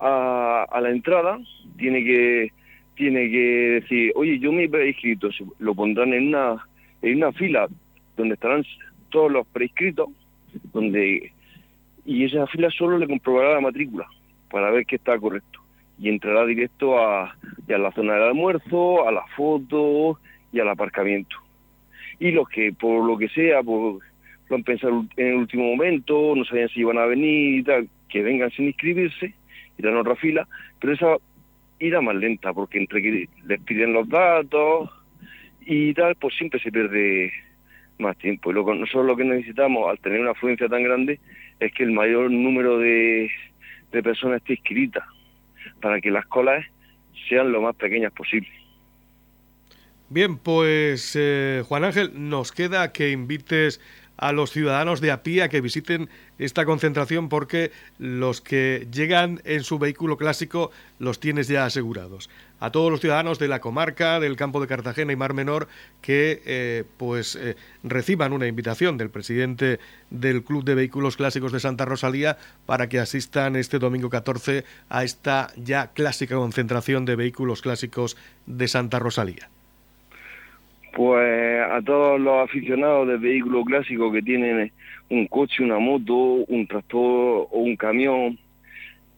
a, 0.00 0.66
a 0.70 0.80
la 0.80 0.90
entrada, 0.90 1.38
tiene 1.76 2.04
que 2.04 2.52
tiene 2.96 3.30
que 3.30 3.80
decir, 3.80 4.12
oye, 4.14 4.38
yo 4.38 4.52
me 4.52 4.64
he 4.64 4.68
prescrito, 4.68 5.30
lo 5.58 5.74
pondrán 5.74 6.12
en 6.12 6.28
una, 6.28 6.58
en 7.00 7.16
una 7.16 7.32
fila 7.32 7.66
donde 8.16 8.34
estarán 8.34 8.62
todos 9.08 9.32
los 9.32 9.46
prescritos, 9.46 10.10
donde 10.72 11.32
y 12.04 12.24
esa 12.24 12.46
fila 12.48 12.70
solo 12.70 12.98
le 12.98 13.06
comprobará 13.06 13.54
la 13.54 13.60
matrícula 13.60 14.06
para 14.50 14.70
ver 14.70 14.84
que 14.84 14.96
está 14.96 15.18
correcto 15.18 15.60
y 15.98 16.08
entrará 16.08 16.44
directo 16.44 16.98
a, 16.98 17.24
a 17.24 17.78
la 17.78 17.92
zona 17.92 18.14
del 18.14 18.22
almuerzo, 18.24 19.06
a 19.06 19.12
la 19.12 19.24
foto 19.36 20.18
y 20.52 20.60
al 20.60 20.68
aparcamiento. 20.68 21.36
Y 22.20 22.30
los 22.30 22.48
que 22.48 22.72
por 22.72 23.04
lo 23.04 23.18
que 23.18 23.28
sea, 23.30 23.62
lo 23.62 23.98
han 24.50 24.62
pensado 24.62 25.04
en 25.16 25.26
el 25.26 25.34
último 25.34 25.64
momento, 25.64 26.34
no 26.36 26.44
sabían 26.44 26.68
si 26.68 26.80
iban 26.80 26.98
a 26.98 27.06
venir 27.06 27.58
y 27.58 27.62
tal, 27.64 27.88
que 28.08 28.22
vengan 28.22 28.50
sin 28.50 28.66
inscribirse, 28.66 29.34
irán 29.78 29.96
a 29.96 30.00
otra 30.00 30.16
fila, 30.16 30.46
pero 30.78 30.92
esa 30.92 31.16
irá 31.80 32.00
más 32.00 32.14
lenta, 32.14 32.52
porque 32.52 32.78
entre 32.78 33.02
que 33.02 33.28
les 33.46 33.60
piden 33.62 33.94
los 33.94 34.08
datos 34.08 34.90
y 35.62 35.94
tal, 35.94 36.14
pues 36.16 36.34
siempre 36.36 36.60
se 36.60 36.70
pierde 36.70 37.32
más 37.98 38.16
tiempo. 38.18 38.50
Y 38.50 38.54
lo, 38.54 38.74
nosotros 38.74 39.06
lo 39.06 39.16
que 39.16 39.24
necesitamos, 39.24 39.88
al 39.88 39.98
tener 39.98 40.20
una 40.20 40.32
afluencia 40.32 40.68
tan 40.68 40.82
grande, 40.82 41.18
es 41.58 41.72
que 41.72 41.84
el 41.84 41.92
mayor 41.92 42.30
número 42.30 42.78
de, 42.78 43.30
de 43.92 44.02
personas 44.02 44.38
esté 44.38 44.54
inscritas, 44.54 45.04
para 45.80 46.00
que 46.00 46.10
las 46.10 46.26
colas 46.26 46.64
sean 47.28 47.52
lo 47.52 47.62
más 47.62 47.76
pequeñas 47.76 48.12
posible. 48.12 48.59
Bien, 50.12 50.38
pues 50.38 51.12
eh, 51.14 51.62
Juan 51.68 51.84
Ángel, 51.84 52.10
nos 52.14 52.50
queda 52.50 52.90
que 52.90 53.12
invites 53.12 53.80
a 54.16 54.32
los 54.32 54.50
ciudadanos 54.50 55.00
de 55.00 55.12
a 55.12 55.22
a 55.22 55.48
que 55.48 55.60
visiten 55.60 56.10
esta 56.40 56.64
concentración 56.64 57.28
porque 57.28 57.70
los 57.98 58.40
que 58.40 58.88
llegan 58.92 59.40
en 59.44 59.62
su 59.62 59.78
vehículo 59.78 60.16
clásico 60.16 60.72
los 60.98 61.20
tienes 61.20 61.46
ya 61.46 61.64
asegurados. 61.64 62.28
A 62.58 62.72
todos 62.72 62.90
los 62.90 63.00
ciudadanos 63.00 63.38
de 63.38 63.46
la 63.46 63.60
comarca, 63.60 64.18
del 64.18 64.34
campo 64.34 64.60
de 64.60 64.66
Cartagena 64.66 65.12
y 65.12 65.16
Mar 65.16 65.32
Menor 65.32 65.68
que 66.00 66.42
eh, 66.44 66.82
pues 66.96 67.36
eh, 67.36 67.54
reciban 67.84 68.32
una 68.32 68.48
invitación 68.48 68.98
del 68.98 69.10
presidente 69.10 69.78
del 70.10 70.42
Club 70.42 70.64
de 70.64 70.74
Vehículos 70.74 71.16
Clásicos 71.16 71.52
de 71.52 71.60
Santa 71.60 71.84
Rosalía 71.84 72.36
para 72.66 72.88
que 72.88 72.98
asistan 72.98 73.54
este 73.54 73.78
domingo 73.78 74.10
14 74.10 74.64
a 74.88 75.04
esta 75.04 75.52
ya 75.54 75.92
clásica 75.92 76.34
concentración 76.34 77.04
de 77.04 77.14
vehículos 77.14 77.62
clásicos 77.62 78.16
de 78.46 78.66
Santa 78.66 78.98
Rosalía. 78.98 79.48
Pues 80.92 81.62
a 81.70 81.80
todos 81.82 82.20
los 82.20 82.44
aficionados 82.44 83.06
de 83.08 83.16
vehículos 83.16 83.64
clásicos 83.64 84.12
que 84.12 84.22
tienen 84.22 84.72
un 85.08 85.26
coche, 85.26 85.62
una 85.62 85.78
moto, 85.78 86.14
un 86.14 86.66
tractor 86.66 87.48
o 87.50 87.58
un 87.60 87.76
camión, 87.76 88.38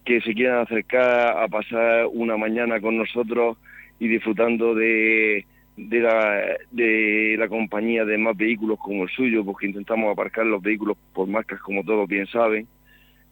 que 0.05 0.21
se 0.21 0.35
quieran 0.35 0.61
acercar 0.61 1.39
a 1.39 1.49
pasar 1.49 2.07
una 2.13 2.37
mañana 2.37 2.81
con 2.81 2.97
nosotros 2.97 3.57
y 3.99 4.09
disfrutando 4.09 4.75
de, 4.75 5.47
de, 5.77 6.01
la, 6.01 6.43
de 6.71 7.37
la 7.39 7.49
compañía 7.49 8.05
de 8.05 8.19
más 8.19 8.37
vehículos 8.37 8.79
como 8.79 9.05
el 9.05 9.11
suyo, 9.11 9.45
porque 9.45 9.67
intentamos 9.67 10.13
aparcar 10.13 10.45
los 10.45 10.61
vehículos 10.61 10.97
por 11.13 11.29
marcas 11.29 11.61
como 11.61 11.85
todos 11.85 12.09
bien 12.09 12.27
saben, 12.27 12.67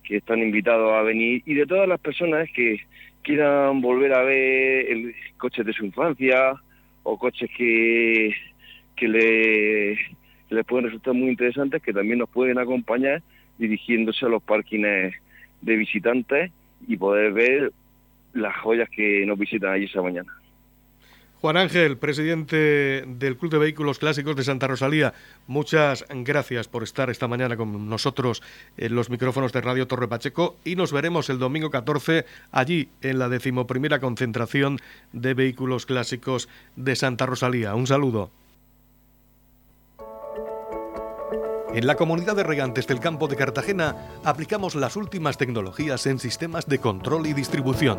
que 0.04 0.16
están 0.16 0.40
invitados 0.40 0.92
a 0.92 1.02
venir, 1.02 1.42
y 1.44 1.54
de 1.54 1.66
todas 1.66 1.88
las 1.88 2.00
personas 2.00 2.49
que 2.54 2.80
quieran 3.23 3.80
volver 3.80 4.12
a 4.14 4.23
ver 4.23 4.90
el 4.90 5.14
coche 5.37 5.62
de 5.64 5.73
su 5.73 5.85
infancia, 5.85 6.54
o 7.02 7.19
coches 7.19 7.50
que, 7.57 8.35
que 8.97 9.09
le, 9.09 9.99
les 10.50 10.64
pueden 10.66 10.87
resultar 10.87 11.14
muy 11.14 11.30
interesantes, 11.30 11.83
que 11.83 11.92
también 11.92 12.19
nos 12.19 12.28
pueden 12.28 12.59
acompañar 12.59 13.23
dirigiéndose 13.59 14.26
a 14.26 14.28
los 14.28 14.42
parkings 14.42 15.14
de 15.61 15.76
visitantes 15.76 16.50
y 16.87 16.97
poder 16.97 17.33
ver 17.33 17.73
las 18.33 18.57
joyas 18.57 18.88
que 18.90 19.25
nos 19.26 19.38
visitan 19.38 19.73
allí 19.73 19.85
esa 19.85 20.02
mañana. 20.02 20.33
Juan 21.40 21.56
Ángel, 21.56 21.97
presidente 21.97 23.02
del 23.06 23.38
Club 23.38 23.52
de 23.52 23.59
Vehículos 23.59 23.99
Clásicos 23.99 24.37
de 24.37 24.44
Santa 24.44 24.66
Rosalía, 24.66 25.14
muchas 25.47 26.04
gracias 26.11 26.68
por 26.68 26.82
estar 26.82 27.09
esta 27.09 27.28
mañana 27.28 27.56
con 27.56 27.88
nosotros 27.88 28.42
en 28.76 28.94
los 28.94 29.09
micrófonos 29.09 29.50
de 29.50 29.62
Radio 29.62 29.87
Torre 29.87 30.06
Pacheco 30.06 30.56
y 30.66 30.76
nos 30.76 30.92
veremos 30.92 31.30
el 31.30 31.38
domingo 31.38 31.70
14 31.70 32.26
allí 32.53 32.90
en 33.00 33.18
la 33.18 33.31
decimoprimera 33.31 34.00
concentración 34.00 34.81
de 35.14 35.33
vehículos 35.33 35.87
clásicos 35.87 36.50
de 36.76 36.94
Santa 36.94 37.24
Rosalía. 37.24 37.74
Un 37.74 37.87
saludo. 37.87 38.31
En 41.72 41.87
la 41.87 41.94
comunidad 41.94 42.37
de 42.37 42.42
regantes 42.42 42.87
del 42.87 43.00
campo 43.00 43.29
de 43.29 43.37
Cartagena 43.37 43.96
aplicamos 44.24 44.74
las 44.74 44.94
últimas 44.94 45.38
tecnologías 45.38 46.05
en 46.05 46.18
sistemas 46.18 46.66
de 46.66 46.81
control 46.81 47.26
y 47.29 47.33
distribución 47.33 47.98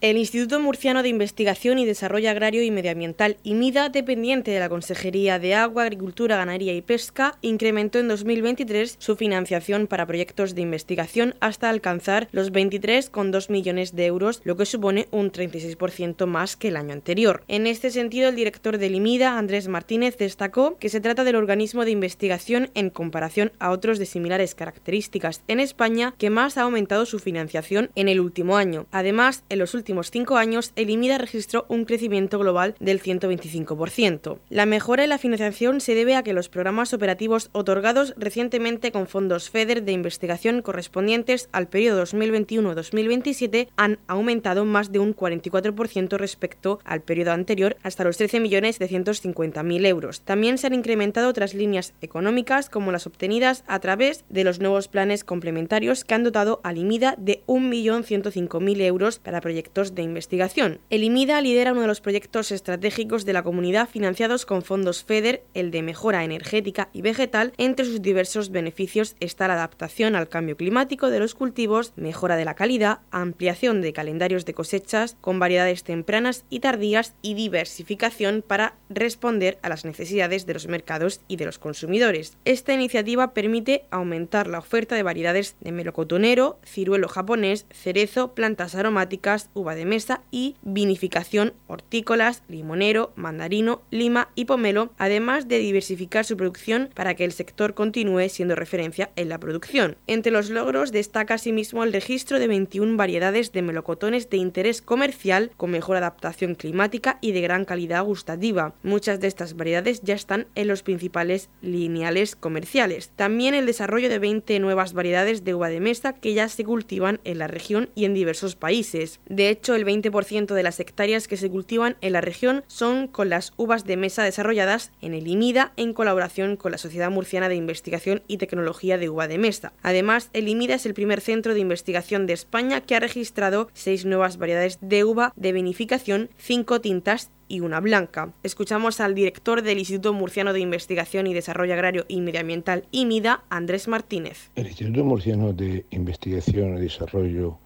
El 0.00 0.16
Instituto 0.16 0.60
Murciano 0.60 1.02
de 1.02 1.08
Investigación 1.08 1.80
y 1.80 1.84
Desarrollo 1.84 2.30
Agrario 2.30 2.62
y 2.62 2.70
Medioambiental, 2.70 3.36
IMIDA, 3.42 3.88
dependiente 3.88 4.52
de 4.52 4.60
la 4.60 4.68
Consejería 4.68 5.40
de 5.40 5.56
Agua, 5.56 5.82
Agricultura, 5.82 6.36
Ganadería 6.36 6.72
y 6.72 6.82
Pesca, 6.82 7.36
incrementó 7.42 7.98
en 7.98 8.06
2023 8.06 8.94
su 9.00 9.16
financiación 9.16 9.88
para 9.88 10.06
proyectos 10.06 10.54
de 10.54 10.62
investigación 10.62 11.34
hasta 11.40 11.68
alcanzar 11.68 12.28
los 12.30 12.52
23,2 12.52 13.50
millones 13.50 13.96
de 13.96 14.06
euros, 14.06 14.40
lo 14.44 14.56
que 14.56 14.66
supone 14.66 15.08
un 15.10 15.32
36% 15.32 16.26
más 16.26 16.54
que 16.54 16.68
el 16.68 16.76
año 16.76 16.92
anterior. 16.92 17.42
En 17.48 17.66
este 17.66 17.90
sentido, 17.90 18.28
el 18.28 18.36
director 18.36 18.78
del 18.78 18.94
IMIDA, 18.94 19.36
Andrés 19.36 19.66
Martínez, 19.66 20.16
destacó 20.16 20.76
que 20.78 20.90
se 20.90 21.00
trata 21.00 21.24
del 21.24 21.34
organismo 21.34 21.84
de 21.84 21.90
investigación 21.90 22.70
en 22.74 22.90
comparación 22.90 23.50
a 23.58 23.70
otros 23.72 23.98
de 23.98 24.06
similares 24.06 24.54
características 24.54 25.42
en 25.48 25.58
España 25.58 26.14
que 26.18 26.30
más 26.30 26.56
ha 26.56 26.62
aumentado 26.62 27.04
su 27.04 27.18
financiación 27.18 27.90
en 27.96 28.08
el 28.08 28.20
último 28.20 28.56
año. 28.56 28.86
Además, 28.92 29.42
en 29.48 29.58
los 29.58 29.74
últimos 29.74 29.87
últimos 29.88 30.10
cinco 30.10 30.36
años, 30.36 30.72
el 30.76 30.90
IMIDA 30.90 31.16
registró 31.16 31.64
un 31.68 31.86
crecimiento 31.86 32.38
global 32.38 32.74
del 32.78 33.00
125%. 33.00 34.36
La 34.50 34.66
mejora 34.66 35.04
en 35.04 35.08
la 35.08 35.16
financiación 35.16 35.80
se 35.80 35.94
debe 35.94 36.14
a 36.14 36.22
que 36.22 36.34
los 36.34 36.50
programas 36.50 36.92
operativos 36.92 37.48
otorgados 37.52 38.12
recientemente 38.18 38.92
con 38.92 39.06
fondos 39.06 39.48
FEDER 39.48 39.82
de 39.82 39.92
investigación 39.92 40.60
correspondientes 40.60 41.48
al 41.52 41.68
periodo 41.68 42.04
2021-2027 42.04 43.68
han 43.76 43.98
aumentado 44.08 44.66
más 44.66 44.92
de 44.92 44.98
un 44.98 45.16
44% 45.16 46.18
respecto 46.18 46.80
al 46.84 47.00
periodo 47.00 47.32
anterior, 47.32 47.78
hasta 47.82 48.04
los 48.04 48.20
13.750.000 48.20 49.86
euros. 49.86 50.20
También 50.20 50.58
se 50.58 50.66
han 50.66 50.74
incrementado 50.74 51.30
otras 51.30 51.54
líneas 51.54 51.94
económicas, 52.02 52.68
como 52.68 52.92
las 52.92 53.06
obtenidas 53.06 53.64
a 53.66 53.80
través 53.80 54.26
de 54.28 54.44
los 54.44 54.60
nuevos 54.60 54.86
planes 54.86 55.24
complementarios 55.24 56.04
que 56.04 56.12
han 56.12 56.24
dotado 56.24 56.60
al 56.62 56.76
IMIDA 56.76 57.14
de 57.16 57.42
1.105.000 57.46 58.82
euros 58.82 59.18
para 59.18 59.40
proyectos 59.40 59.77
de 59.78 60.02
investigación. 60.02 60.80
El 60.90 61.04
IMIDA 61.04 61.40
lidera 61.40 61.72
uno 61.72 61.82
de 61.82 61.86
los 61.86 62.00
proyectos 62.00 62.50
estratégicos 62.50 63.24
de 63.24 63.32
la 63.32 63.44
comunidad 63.44 63.88
financiados 63.88 64.44
con 64.44 64.62
fondos 64.62 65.04
FEDER, 65.04 65.44
el 65.54 65.70
de 65.70 65.82
mejora 65.82 66.24
energética 66.24 66.88
y 66.92 67.02
vegetal. 67.02 67.52
Entre 67.58 67.84
sus 67.84 68.02
diversos 68.02 68.50
beneficios 68.50 69.14
está 69.20 69.46
la 69.46 69.54
adaptación 69.54 70.16
al 70.16 70.28
cambio 70.28 70.56
climático 70.56 71.10
de 71.10 71.20
los 71.20 71.34
cultivos, 71.34 71.92
mejora 71.96 72.36
de 72.36 72.44
la 72.44 72.54
calidad, 72.54 73.00
ampliación 73.12 73.80
de 73.80 73.92
calendarios 73.92 74.44
de 74.44 74.54
cosechas 74.54 75.16
con 75.20 75.38
variedades 75.38 75.84
tempranas 75.84 76.44
y 76.50 76.60
tardías 76.60 77.14
y 77.22 77.34
diversificación 77.34 78.42
para 78.46 78.74
responder 78.88 79.58
a 79.62 79.68
las 79.68 79.84
necesidades 79.84 80.44
de 80.44 80.54
los 80.54 80.66
mercados 80.66 81.20
y 81.28 81.36
de 81.36 81.46
los 81.46 81.58
consumidores. 81.58 82.36
Esta 82.44 82.74
iniciativa 82.74 83.32
permite 83.32 83.84
aumentar 83.90 84.48
la 84.48 84.58
oferta 84.58 84.96
de 84.96 85.04
variedades 85.04 85.56
de 85.60 85.70
melocotonero, 85.70 86.58
ciruelo 86.64 87.08
japonés, 87.08 87.66
cerezo, 87.70 88.34
plantas 88.34 88.74
aromáticas, 88.74 89.50
uva 89.68 89.74
de 89.74 89.84
mesa 89.84 90.22
y 90.30 90.56
vinificación 90.62 91.52
hortícolas, 91.66 92.42
limonero, 92.48 93.12
mandarino, 93.16 93.82
lima 93.90 94.30
y 94.34 94.46
pomelo, 94.46 94.92
además 94.96 95.46
de 95.46 95.58
diversificar 95.58 96.24
su 96.24 96.38
producción 96.38 96.88
para 96.94 97.14
que 97.14 97.24
el 97.24 97.32
sector 97.32 97.74
continúe 97.74 98.30
siendo 98.30 98.54
referencia 98.54 99.10
en 99.16 99.28
la 99.28 99.38
producción. 99.38 99.96
Entre 100.06 100.32
los 100.32 100.48
logros 100.48 100.90
destaca 100.90 101.34
asimismo 101.34 101.84
el 101.84 101.92
registro 101.92 102.38
de 102.38 102.48
21 102.48 102.96
variedades 102.96 103.52
de 103.52 103.60
melocotones 103.60 104.30
de 104.30 104.38
interés 104.38 104.80
comercial 104.80 105.50
con 105.58 105.70
mejor 105.70 105.98
adaptación 105.98 106.54
climática 106.54 107.18
y 107.20 107.32
de 107.32 107.42
gran 107.42 107.66
calidad 107.66 108.04
gustativa. 108.04 108.74
Muchas 108.82 109.20
de 109.20 109.26
estas 109.26 109.54
variedades 109.54 110.00
ya 110.00 110.14
están 110.14 110.46
en 110.54 110.68
los 110.68 110.82
principales 110.82 111.50
lineales 111.60 112.36
comerciales. 112.36 113.10
También 113.16 113.54
el 113.54 113.66
desarrollo 113.66 114.08
de 114.08 114.18
20 114.18 114.58
nuevas 114.60 114.94
variedades 114.94 115.44
de 115.44 115.54
uva 115.54 115.68
de 115.68 115.80
mesa 115.80 116.14
que 116.14 116.32
ya 116.32 116.48
se 116.48 116.64
cultivan 116.64 117.20
en 117.24 117.38
la 117.38 117.48
región 117.48 117.90
y 117.94 118.06
en 118.06 118.14
diversos 118.14 118.56
países. 118.56 119.20
De 119.28 119.50
hecho, 119.50 119.57
el 119.66 119.84
20% 119.84 120.54
de 120.54 120.62
las 120.62 120.80
hectáreas 120.80 121.28
que 121.28 121.36
se 121.36 121.50
cultivan 121.50 121.96
en 122.00 122.12
la 122.12 122.20
región 122.20 122.64
son 122.66 123.08
con 123.08 123.28
las 123.28 123.52
uvas 123.56 123.84
de 123.84 123.96
mesa 123.96 124.22
desarrolladas 124.22 124.92
en 125.00 125.14
el 125.14 125.26
IMIDA 125.26 125.72
en 125.76 125.92
colaboración 125.92 126.56
con 126.56 126.72
la 126.72 126.78
Sociedad 126.78 127.10
Murciana 127.10 127.48
de 127.48 127.56
Investigación 127.56 128.22
y 128.28 128.38
Tecnología 128.38 128.98
de 128.98 129.08
Uva 129.08 129.28
de 129.28 129.38
Mesa. 129.38 129.72
Además, 129.82 130.30
el 130.32 130.48
IMIDA 130.48 130.74
es 130.74 130.86
el 130.86 130.94
primer 130.94 131.20
centro 131.20 131.54
de 131.54 131.60
investigación 131.60 132.26
de 132.26 132.32
España 132.32 132.80
que 132.80 132.96
ha 132.96 133.00
registrado 133.00 133.68
seis 133.74 134.04
nuevas 134.04 134.38
variedades 134.38 134.78
de 134.80 135.04
uva 135.04 135.32
de 135.36 135.52
vinificación, 135.52 136.30
cinco 136.36 136.80
tintas 136.80 137.30
y 137.48 137.60
una 137.60 137.80
blanca. 137.80 138.32
Escuchamos 138.42 139.00
al 139.00 139.14
director 139.14 139.62
del 139.62 139.78
Instituto 139.78 140.12
Murciano 140.12 140.52
de 140.52 140.60
Investigación 140.60 141.26
y 141.26 141.34
Desarrollo 141.34 141.74
Agrario 141.74 142.04
y 142.08 142.20
Medioambiental 142.20 142.84
IMIDA, 142.90 143.44
Andrés 143.48 143.88
Martínez. 143.88 144.50
El 144.54 144.66
Instituto 144.66 145.04
Murciano 145.04 145.52
de 145.52 145.86
Investigación 145.90 146.76
y 146.76 146.80
Desarrollo 146.82 147.58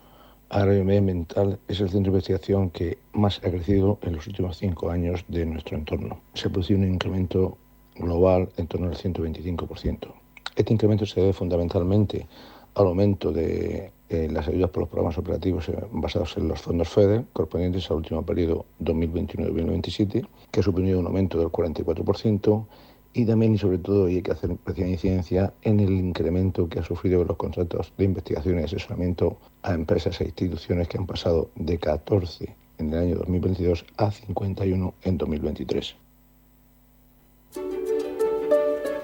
Agrario 0.52 0.82
y 0.82 0.84
Medioambiental 0.84 1.58
es 1.66 1.80
el 1.80 1.88
centro 1.88 2.12
de 2.12 2.18
investigación 2.18 2.68
que 2.68 2.98
más 3.14 3.38
ha 3.38 3.50
crecido 3.50 3.98
en 4.02 4.16
los 4.16 4.26
últimos 4.26 4.58
cinco 4.58 4.90
años 4.90 5.24
de 5.28 5.46
nuestro 5.46 5.78
entorno. 5.78 6.20
Se 6.34 6.48
ha 6.48 6.50
producido 6.50 6.80
un 6.80 6.92
incremento 6.92 7.56
global 7.96 8.50
en 8.58 8.66
torno 8.66 8.88
al 8.88 8.94
125%. 8.94 10.12
Este 10.54 10.72
incremento 10.74 11.06
se 11.06 11.20
debe 11.20 11.32
fundamentalmente 11.32 12.26
al 12.74 12.86
aumento 12.86 13.32
de 13.32 13.92
eh, 14.10 14.28
las 14.30 14.46
ayudas 14.46 14.68
por 14.68 14.82
los 14.82 14.90
programas 14.90 15.16
operativos 15.16 15.70
eh, 15.70 15.86
basados 15.90 16.36
en 16.36 16.48
los 16.48 16.60
fondos 16.60 16.90
FEDER, 16.90 17.24
correspondientes 17.32 17.90
al 17.90 17.96
último 17.96 18.22
periodo 18.22 18.66
2021-2027, 18.82 20.26
que 20.50 20.60
ha 20.60 20.62
supuesto 20.62 20.98
un 20.98 21.06
aumento 21.06 21.38
del 21.38 21.48
44%, 21.48 22.66
y 23.14 23.26
también 23.26 23.54
y 23.54 23.58
sobre 23.58 23.78
todo 23.78 24.06
hay 24.06 24.22
que 24.22 24.32
hacer 24.32 24.50
especial 24.50 24.88
incidencia 24.88 25.52
en 25.62 25.80
el 25.80 25.90
incremento 25.90 26.68
que 26.68 26.78
ha 26.78 26.84
sufrido 26.84 27.24
los 27.24 27.36
contratos 27.36 27.92
de 27.98 28.04
investigación 28.04 28.58
y 28.58 28.62
asesoramiento 28.62 29.36
a 29.62 29.74
empresas 29.74 30.20
e 30.20 30.24
instituciones 30.24 30.88
que 30.88 30.98
han 30.98 31.06
pasado 31.06 31.50
de 31.54 31.78
14 31.78 32.56
en 32.78 32.92
el 32.92 32.98
año 32.98 33.16
2022 33.16 33.84
a 33.96 34.10
51 34.10 34.94
en 35.02 35.18
2023. 35.18 35.96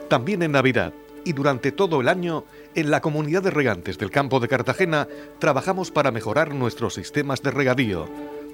También 0.08 0.42
en 0.42 0.52
Navidad 0.52 0.92
y 1.24 1.34
durante 1.34 1.72
todo 1.72 2.00
el 2.00 2.08
año, 2.08 2.44
en 2.74 2.90
la 2.90 3.02
comunidad 3.02 3.42
de 3.42 3.50
regantes 3.50 3.98
del 3.98 4.10
campo 4.10 4.40
de 4.40 4.48
Cartagena 4.48 5.06
trabajamos 5.38 5.90
para 5.90 6.10
mejorar 6.10 6.54
nuestros 6.54 6.94
sistemas 6.94 7.42
de 7.42 7.50
regadío. 7.50 8.06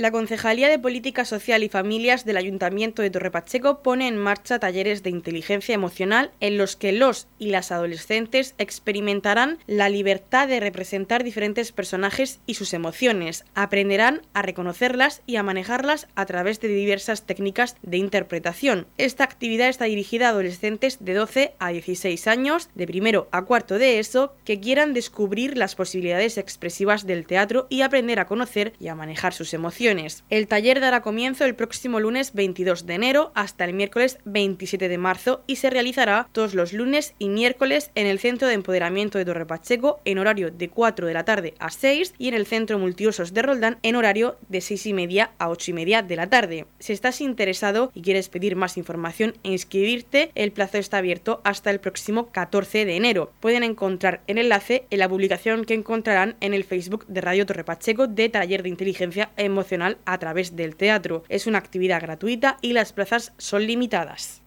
La 0.00 0.12
Concejalía 0.12 0.70
de 0.70 0.78
Política 0.78 1.26
Social 1.26 1.62
y 1.62 1.68
Familias 1.68 2.24
del 2.24 2.38
Ayuntamiento 2.38 3.02
de 3.02 3.10
Torrepacheco 3.10 3.82
pone 3.82 4.08
en 4.08 4.16
marcha 4.16 4.58
talleres 4.58 5.02
de 5.02 5.10
inteligencia 5.10 5.74
emocional 5.74 6.30
en 6.40 6.56
los 6.56 6.74
que 6.74 6.92
los 6.92 7.28
y 7.38 7.50
las 7.50 7.70
adolescentes 7.70 8.54
experimentarán 8.56 9.58
la 9.66 9.90
libertad 9.90 10.48
de 10.48 10.58
representar 10.58 11.22
diferentes 11.22 11.72
personajes 11.72 12.40
y 12.46 12.54
sus 12.54 12.72
emociones. 12.72 13.44
Aprenderán 13.54 14.22
a 14.32 14.40
reconocerlas 14.40 15.20
y 15.26 15.36
a 15.36 15.42
manejarlas 15.42 16.08
a 16.14 16.24
través 16.24 16.60
de 16.60 16.68
diversas 16.68 17.26
técnicas 17.26 17.76
de 17.82 17.98
interpretación. 17.98 18.86
Esta 18.96 19.24
actividad 19.24 19.68
está 19.68 19.84
dirigida 19.84 20.28
a 20.28 20.30
adolescentes 20.30 21.04
de 21.04 21.12
12 21.12 21.56
a 21.58 21.72
16 21.72 22.26
años, 22.26 22.70
de 22.74 22.86
primero 22.86 23.28
a 23.32 23.44
cuarto 23.44 23.76
de 23.76 23.98
ESO, 23.98 24.34
que 24.46 24.60
quieran 24.60 24.94
descubrir 24.94 25.58
las 25.58 25.74
posibilidades 25.74 26.38
expresivas 26.38 27.06
del 27.06 27.26
teatro 27.26 27.66
y 27.68 27.82
aprender 27.82 28.18
a 28.18 28.26
conocer 28.26 28.72
y 28.80 28.88
a 28.88 28.94
manejar 28.94 29.34
sus 29.34 29.52
emociones. 29.52 29.89
El 29.90 30.46
taller 30.46 30.78
dará 30.78 31.02
comienzo 31.02 31.44
el 31.44 31.56
próximo 31.56 31.98
lunes 31.98 32.32
22 32.32 32.86
de 32.86 32.94
enero 32.94 33.32
hasta 33.34 33.64
el 33.64 33.72
miércoles 33.72 34.18
27 34.24 34.88
de 34.88 34.98
marzo 34.98 35.42
y 35.48 35.56
se 35.56 35.68
realizará 35.68 36.28
todos 36.30 36.54
los 36.54 36.72
lunes 36.72 37.14
y 37.18 37.28
miércoles 37.28 37.90
en 37.96 38.06
el 38.06 38.20
Centro 38.20 38.46
de 38.46 38.54
Empoderamiento 38.54 39.18
de 39.18 39.24
Torre 39.24 39.46
Pacheco 39.46 40.00
en 40.04 40.18
horario 40.18 40.52
de 40.52 40.68
4 40.68 41.08
de 41.08 41.14
la 41.14 41.24
tarde 41.24 41.54
a 41.58 41.70
6 41.70 42.14
y 42.18 42.28
en 42.28 42.34
el 42.34 42.46
Centro 42.46 42.78
Multiusos 42.78 43.34
de 43.34 43.42
Roldán 43.42 43.78
en 43.82 43.96
horario 43.96 44.36
de 44.48 44.60
6 44.60 44.86
y 44.86 44.92
media 44.92 45.32
a 45.38 45.48
8 45.48 45.72
y 45.72 45.74
media 45.74 46.02
de 46.02 46.14
la 46.14 46.28
tarde. 46.28 46.66
Si 46.78 46.92
estás 46.92 47.20
interesado 47.20 47.90
y 47.92 48.02
quieres 48.02 48.28
pedir 48.28 48.54
más 48.54 48.76
información 48.76 49.34
e 49.42 49.50
inscribirte, 49.50 50.30
el 50.36 50.52
plazo 50.52 50.78
está 50.78 50.98
abierto 50.98 51.40
hasta 51.42 51.70
el 51.70 51.80
próximo 51.80 52.28
14 52.30 52.84
de 52.84 52.94
enero. 52.94 53.32
Pueden 53.40 53.64
encontrar 53.64 54.20
el 54.28 54.38
enlace 54.38 54.84
en 54.90 55.00
la 55.00 55.08
publicación 55.08 55.64
que 55.64 55.74
encontrarán 55.74 56.36
en 56.40 56.54
el 56.54 56.62
Facebook 56.62 57.06
de 57.08 57.20
Radio 57.22 57.44
Torre 57.44 57.64
Pacheco 57.64 58.06
de 58.06 58.28
Taller 58.28 58.62
de 58.62 58.68
Inteligencia 58.68 59.30
Emocional 59.36 59.79
a 59.82 60.18
través 60.18 60.56
del 60.56 60.76
teatro. 60.76 61.24
Es 61.28 61.46
una 61.46 61.58
actividad 61.58 62.00
gratuita 62.00 62.58
y 62.60 62.72
las 62.72 62.92
plazas 62.92 63.32
son 63.38 63.66
limitadas. 63.66 64.42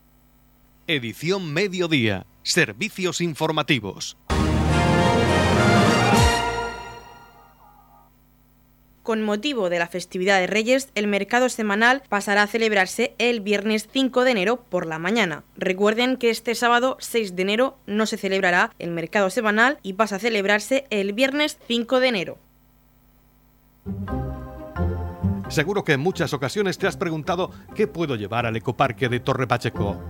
Edición 0.87 1.53
Mediodía. 1.53 2.25
Servicios 2.43 3.21
informativos. 3.21 4.17
Con 9.03 9.21
motivo 9.21 9.69
de 9.69 9.79
la 9.79 9.87
festividad 9.87 10.39
de 10.39 10.47
Reyes, 10.47 10.89
el 10.95 11.07
mercado 11.07 11.49
semanal 11.49 12.03
pasará 12.07 12.43
a 12.43 12.47
celebrarse 12.47 13.15
el 13.17 13.41
viernes 13.41 13.89
5 13.91 14.23
de 14.23 14.31
enero 14.31 14.63
por 14.63 14.85
la 14.85 14.97
mañana. 14.97 15.43
Recuerden 15.57 16.15
que 16.15 16.29
este 16.29 16.55
sábado 16.55 16.95
6 17.01 17.35
de 17.35 17.41
enero 17.41 17.77
no 17.85 18.05
se 18.05 18.15
celebrará 18.15 18.71
el 18.79 18.91
mercado 18.91 19.29
semanal 19.29 19.77
y 19.83 19.93
pasa 19.93 20.15
a 20.15 20.19
celebrarse 20.19 20.85
el 20.89 21.11
viernes 21.11 21.59
5 21.67 21.99
de 21.99 22.07
enero. 22.07 22.37
Seguro 25.53 25.83
que 25.83 25.93
en 25.93 25.99
muchas 25.99 26.33
ocasiones 26.33 26.79
te 26.79 26.87
has 26.87 26.97
preguntado 26.97 27.51
qué 27.75 27.85
puedo 27.85 28.15
llevar 28.15 28.47
al 28.47 28.55
ecoparque 28.55 29.07
de 29.07 29.19
Torre 29.19 29.45
Pacheco. 29.45 30.01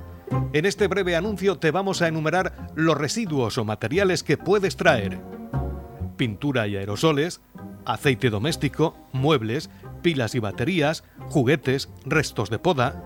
En 0.53 0.65
este 0.65 0.87
breve 0.87 1.17
anuncio 1.17 1.57
te 1.57 1.69
vamos 1.69 2.01
a 2.01 2.07
enumerar 2.07 2.69
los 2.75 2.97
residuos 2.97 3.57
o 3.57 3.65
materiales 3.65 4.23
que 4.23 4.37
puedes 4.37 4.77
traer. 4.77 5.19
Pintura 6.15 6.65
y 6.67 6.77
aerosoles, 6.77 7.41
aceite 7.83 8.29
doméstico, 8.29 8.95
muebles, 9.11 9.69
pilas 10.01 10.33
y 10.33 10.39
baterías, 10.39 11.03
juguetes, 11.27 11.89
restos 12.05 12.49
de 12.49 12.59
poda. 12.59 13.03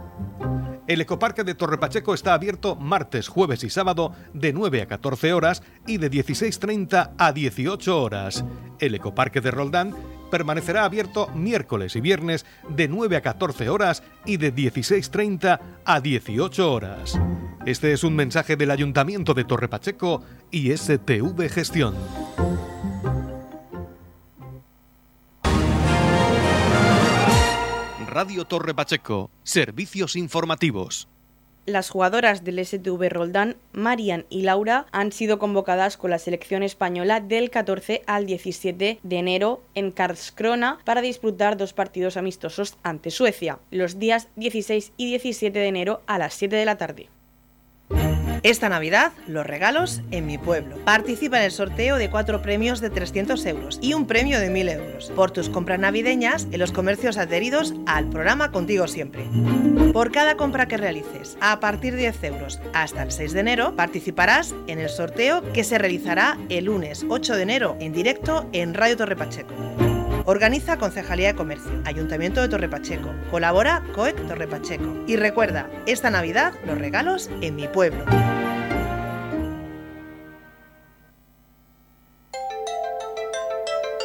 El 0.86 1.02
ecoparque 1.02 1.44
de 1.44 1.56
Torre 1.56 1.80
Pacheco 1.80 2.14
está 2.14 2.36
abierto 2.36 2.76
martes, 2.76 3.30
jueves 3.30 3.64
y 3.64 3.72
sábado 3.72 4.14
de 4.36 4.54
9 4.54 4.84
a 4.84 4.86
14 4.86 5.34
horas 5.34 5.64
y 5.88 5.98
de 5.98 6.12
16.30 6.12 7.14
a 7.18 7.32
18 7.34 8.00
horas. 8.00 8.46
El 8.78 8.94
ecoparque 8.94 9.42
de 9.42 9.50
Roldán 9.50 9.96
permanecerá 10.30 10.86
abierto 10.86 11.28
miércoles 11.34 11.96
y 11.96 12.02
viernes 12.02 12.46
de 12.70 12.88
9 12.88 13.18
a 13.18 13.22
14 13.22 13.70
horas 13.70 14.04
y 14.26 14.38
de 14.38 14.54
16.30 14.54 15.60
a 15.86 16.02
18 16.02 16.72
horas. 16.72 17.20
Este 17.66 17.92
es 17.92 18.04
un 18.04 18.16
mensaje 18.16 18.56
del 18.56 18.72
Ayuntamiento 18.72 19.34
de 19.34 19.44
Torre 19.44 19.68
Pacheco 19.68 20.24
y 20.52 20.76
STV 20.76 21.50
Gestión. 21.50 21.96
Radio 28.08 28.46
Torre 28.46 28.74
Pacheco, 28.74 29.30
servicios 29.44 30.16
informativos. 30.16 31.08
Las 31.68 31.90
jugadoras 31.90 32.46
del 32.46 32.66
STV 32.66 33.10
Roldán, 33.10 33.58
Marian 33.74 34.26
y 34.30 34.44
Laura, 34.44 34.86
han 34.94 35.12
sido 35.12 35.38
convocadas 35.38 35.98
con 35.98 36.12
la 36.12 36.18
selección 36.18 36.64
española 36.64 37.20
del 37.20 37.50
14 37.50 38.04
al 38.08 38.26
17 38.26 39.00
de 39.04 39.18
enero 39.18 39.62
en 39.76 39.92
Karlskrona 39.92 40.80
para 40.86 41.02
disputar 41.02 41.58
dos 41.58 41.74
partidos 41.74 42.16
amistosos 42.16 42.78
ante 42.84 43.12
Suecia, 43.12 43.60
los 43.70 44.00
días 44.00 44.30
16 44.38 44.94
y 44.96 45.08
17 45.08 45.60
de 45.60 45.68
enero 45.68 46.02
a 46.08 46.18
las 46.18 46.36
7 46.36 46.56
de 46.56 46.64
la 46.64 46.78
tarde. 46.78 47.10
Esta 48.44 48.70
Navidad, 48.70 49.12
los 49.28 49.46
regalos 49.46 50.02
en 50.12 50.26
mi 50.26 50.38
pueblo. 50.38 50.76
Participa 50.86 51.38
en 51.38 51.44
el 51.44 51.52
sorteo 51.52 51.98
de 51.98 52.10
cuatro 52.10 52.42
premios 52.42 52.82
de 52.82 52.90
300 52.90 53.46
euros 53.46 53.80
y 53.82 53.94
un 53.94 54.06
premio 54.06 54.40
de 54.40 54.50
1000 54.50 54.70
euros 54.70 55.12
por 55.16 55.32
tus 55.32 55.50
compras 55.50 55.80
navideñas 55.80 56.48
en 56.52 56.60
los 56.60 56.72
comercios 56.72 57.18
adheridos 57.18 57.74
al 57.86 58.10
programa 58.10 58.52
Contigo 58.52 58.88
Siempre. 58.88 59.26
Por 59.92 60.12
cada 60.12 60.38
compra 60.38 60.68
que 60.68 60.78
realices 60.78 61.38
a 61.42 61.60
partir 61.60 61.94
de 61.96 62.02
10 62.02 62.24
euros 62.26 62.60
hasta 62.74 63.04
el 63.04 63.12
6 63.12 63.34
de 63.34 63.40
enero, 63.40 63.76
participarás 63.76 64.54
en 64.68 64.80
el 64.80 64.90
sorteo 64.90 65.42
que 65.54 65.64
se 65.64 65.78
realizará 65.78 66.38
el 66.50 66.66
lunes 66.66 67.06
8 67.10 67.36
de 67.36 67.44
enero 67.44 67.78
en 67.80 67.94
directo 67.94 68.48
en 68.54 68.74
Radio 68.74 68.98
Torre 68.98 69.16
Pacheco. 69.16 69.87
Organiza 70.30 70.78
Concejalía 70.78 71.28
de 71.28 71.36
Comercio, 71.36 71.72
Ayuntamiento 71.86 72.42
de 72.42 72.50
Torre 72.50 72.68
Pacheco. 72.68 73.14
Colabora 73.32 73.82
COEC 73.96 74.28
Torre 74.28 74.46
Pacheco. 74.46 75.06
Y 75.08 75.16
recuerda, 75.16 75.70
esta 75.86 76.10
Navidad 76.10 76.52
los 76.66 76.78
regalos 76.78 77.30
en 77.40 77.56
mi 77.56 77.70
pueblo. 77.70 78.04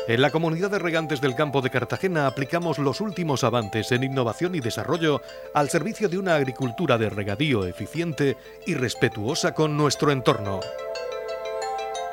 En 0.06 0.22
la 0.22 0.30
comunidad 0.30 0.70
de 0.70 0.78
regantes 0.78 1.20
del 1.20 1.34
campo 1.34 1.60
de 1.60 1.70
Cartagena 1.70 2.28
aplicamos 2.28 2.78
los 2.78 3.00
últimos 3.00 3.42
avances 3.42 3.90
en 3.90 4.04
innovación 4.04 4.54
y 4.54 4.60
desarrollo 4.60 5.22
al 5.54 5.70
servicio 5.70 6.08
de 6.08 6.18
una 6.18 6.36
agricultura 6.36 6.98
de 6.98 7.10
regadío 7.10 7.66
eficiente 7.66 8.36
y 8.64 8.74
respetuosa 8.74 9.54
con 9.54 9.76
nuestro 9.76 10.12
entorno. 10.12 10.60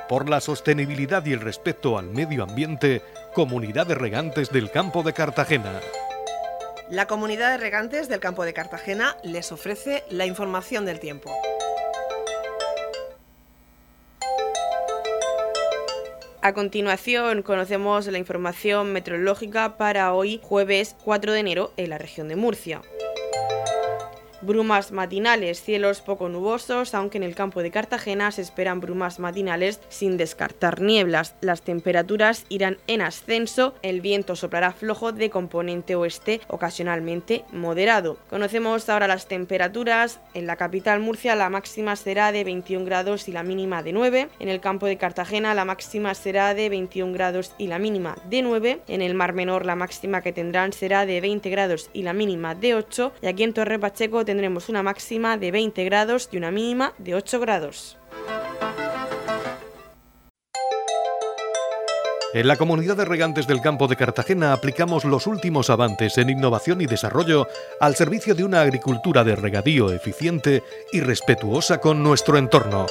Por 0.07 0.27
la 0.27 0.41
sostenibilidad 0.41 1.23
y 1.27 1.33
el 1.33 1.41
respeto 1.41 1.99
al 1.99 2.09
medio 2.09 2.41
ambiente, 2.41 3.03
Comunidad 3.39 3.87
de 3.87 3.95
Regantes 3.95 4.49
del 4.49 4.69
Campo 4.69 5.01
de 5.01 5.13
Cartagena. 5.13 5.79
La 6.89 7.07
comunidad 7.07 7.51
de 7.51 7.57
regantes 7.57 8.09
del 8.09 8.19
campo 8.19 8.43
de 8.43 8.51
Cartagena 8.51 9.15
les 9.23 9.53
ofrece 9.53 10.03
la 10.09 10.25
información 10.25 10.83
del 10.85 10.99
tiempo. 10.99 11.33
A 16.41 16.51
continuación 16.51 17.41
conocemos 17.41 18.07
la 18.07 18.17
información 18.17 18.91
meteorológica 18.91 19.77
para 19.77 20.13
hoy 20.13 20.41
jueves 20.43 20.97
4 21.05 21.31
de 21.31 21.39
enero 21.39 21.71
en 21.77 21.91
la 21.91 21.97
región 21.97 22.27
de 22.27 22.35
Murcia. 22.35 22.81
Brumas 24.41 24.93
matinales, 24.93 25.61
cielos 25.61 25.99
poco 25.99 26.29
nubosos, 26.29 26.95
aunque 26.95 27.17
en 27.17 27.23
el 27.23 27.35
campo 27.35 27.61
de 27.61 27.71
Cartagena 27.71 28.31
se 28.31 28.41
esperan 28.41 28.79
brumas 28.79 29.19
matinales 29.19 29.81
sin 29.89 30.15
descartar 30.15 30.79
nieblas. 30.79 31.35
Las 31.41 31.61
temperaturas 31.61 32.45
irán 32.47 32.77
en 32.87 33.01
ascenso, 33.01 33.73
el 33.81 33.99
viento 33.99 34.37
soplará 34.37 34.71
flojo 34.71 35.11
de 35.11 35.29
componente 35.29 35.95
oeste, 35.95 36.39
ocasionalmente 36.47 37.43
moderado. 37.51 38.17
Conocemos 38.29 38.87
ahora 38.87 39.07
las 39.07 39.27
temperaturas. 39.27 40.21
En 40.33 40.47
la 40.47 40.55
capital 40.55 41.01
Murcia 41.01 41.35
la 41.35 41.49
máxima 41.49 41.97
será 41.97 42.31
de 42.31 42.45
21 42.45 42.85
grados 42.85 43.27
y 43.27 43.33
la 43.33 43.43
mínima 43.43 43.83
de 43.83 43.91
9. 43.91 44.29
En 44.39 44.47
el 44.47 44.61
campo 44.61 44.85
de 44.85 44.97
Cartagena 44.97 45.53
la 45.53 45.65
máxima 45.65 46.13
será 46.15 46.53
de 46.53 46.69
21 46.69 47.11
grados 47.11 47.53
y 47.57 47.67
la 47.67 47.77
mínima 47.77 48.15
de 48.29 48.41
9. 48.41 48.83
En 48.87 49.01
el 49.01 49.15
Mar 49.15 49.33
Menor 49.33 49.65
la 49.65 49.75
máxima 49.75 50.21
que 50.21 50.31
tendrán 50.31 50.71
será 50.71 51.05
de 51.05 51.19
20 51.19 51.49
grados 51.49 51.89
y 51.91 52.03
la 52.03 52.13
mínima 52.13 52.55
de 52.55 52.75
8. 52.75 53.11
Y 53.21 53.27
aquí 53.27 53.43
en 53.43 53.53
Torre 53.53 53.77
Pacheco 53.79 54.23
tendremos 54.29 54.69
una 54.69 54.83
máxima 54.83 55.37
de 55.37 55.49
20 55.49 55.83
grados 55.85 56.29
y 56.31 56.37
una 56.37 56.51
mínima 56.51 56.93
de 56.99 57.15
8 57.15 57.39
grados. 57.39 57.97
En 62.35 62.47
la 62.47 62.55
comunidad 62.55 62.95
de 62.95 63.05
regantes 63.05 63.47
del 63.47 63.59
campo 63.59 63.87
de 63.87 63.95
Cartagena 63.95 64.53
aplicamos 64.53 65.03
los 65.03 65.25
últimos 65.25 65.71
avances 65.71 66.19
en 66.19 66.29
innovación 66.29 66.79
y 66.79 66.85
desarrollo 66.85 67.47
al 67.79 67.95
servicio 67.95 68.35
de 68.35 68.43
una 68.43 68.61
agricultura 68.61 69.23
de 69.23 69.35
regadío 69.35 69.91
eficiente 69.91 70.61
y 70.93 70.99
respetuosa 70.99 71.79
con 71.79 72.03
nuestro 72.03 72.37
entorno. 72.37 72.85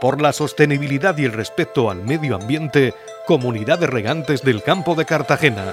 Por 0.00 0.20
la 0.20 0.32
sostenibilidad 0.32 1.18
y 1.18 1.24
el 1.24 1.32
respeto 1.32 1.90
al 1.90 2.04
medio 2.04 2.36
ambiente, 2.36 2.94
Comunidad 3.26 3.80
de 3.80 3.88
Regantes 3.88 4.42
del 4.42 4.62
Campo 4.62 4.94
de 4.94 5.06
Cartagena. 5.06 5.72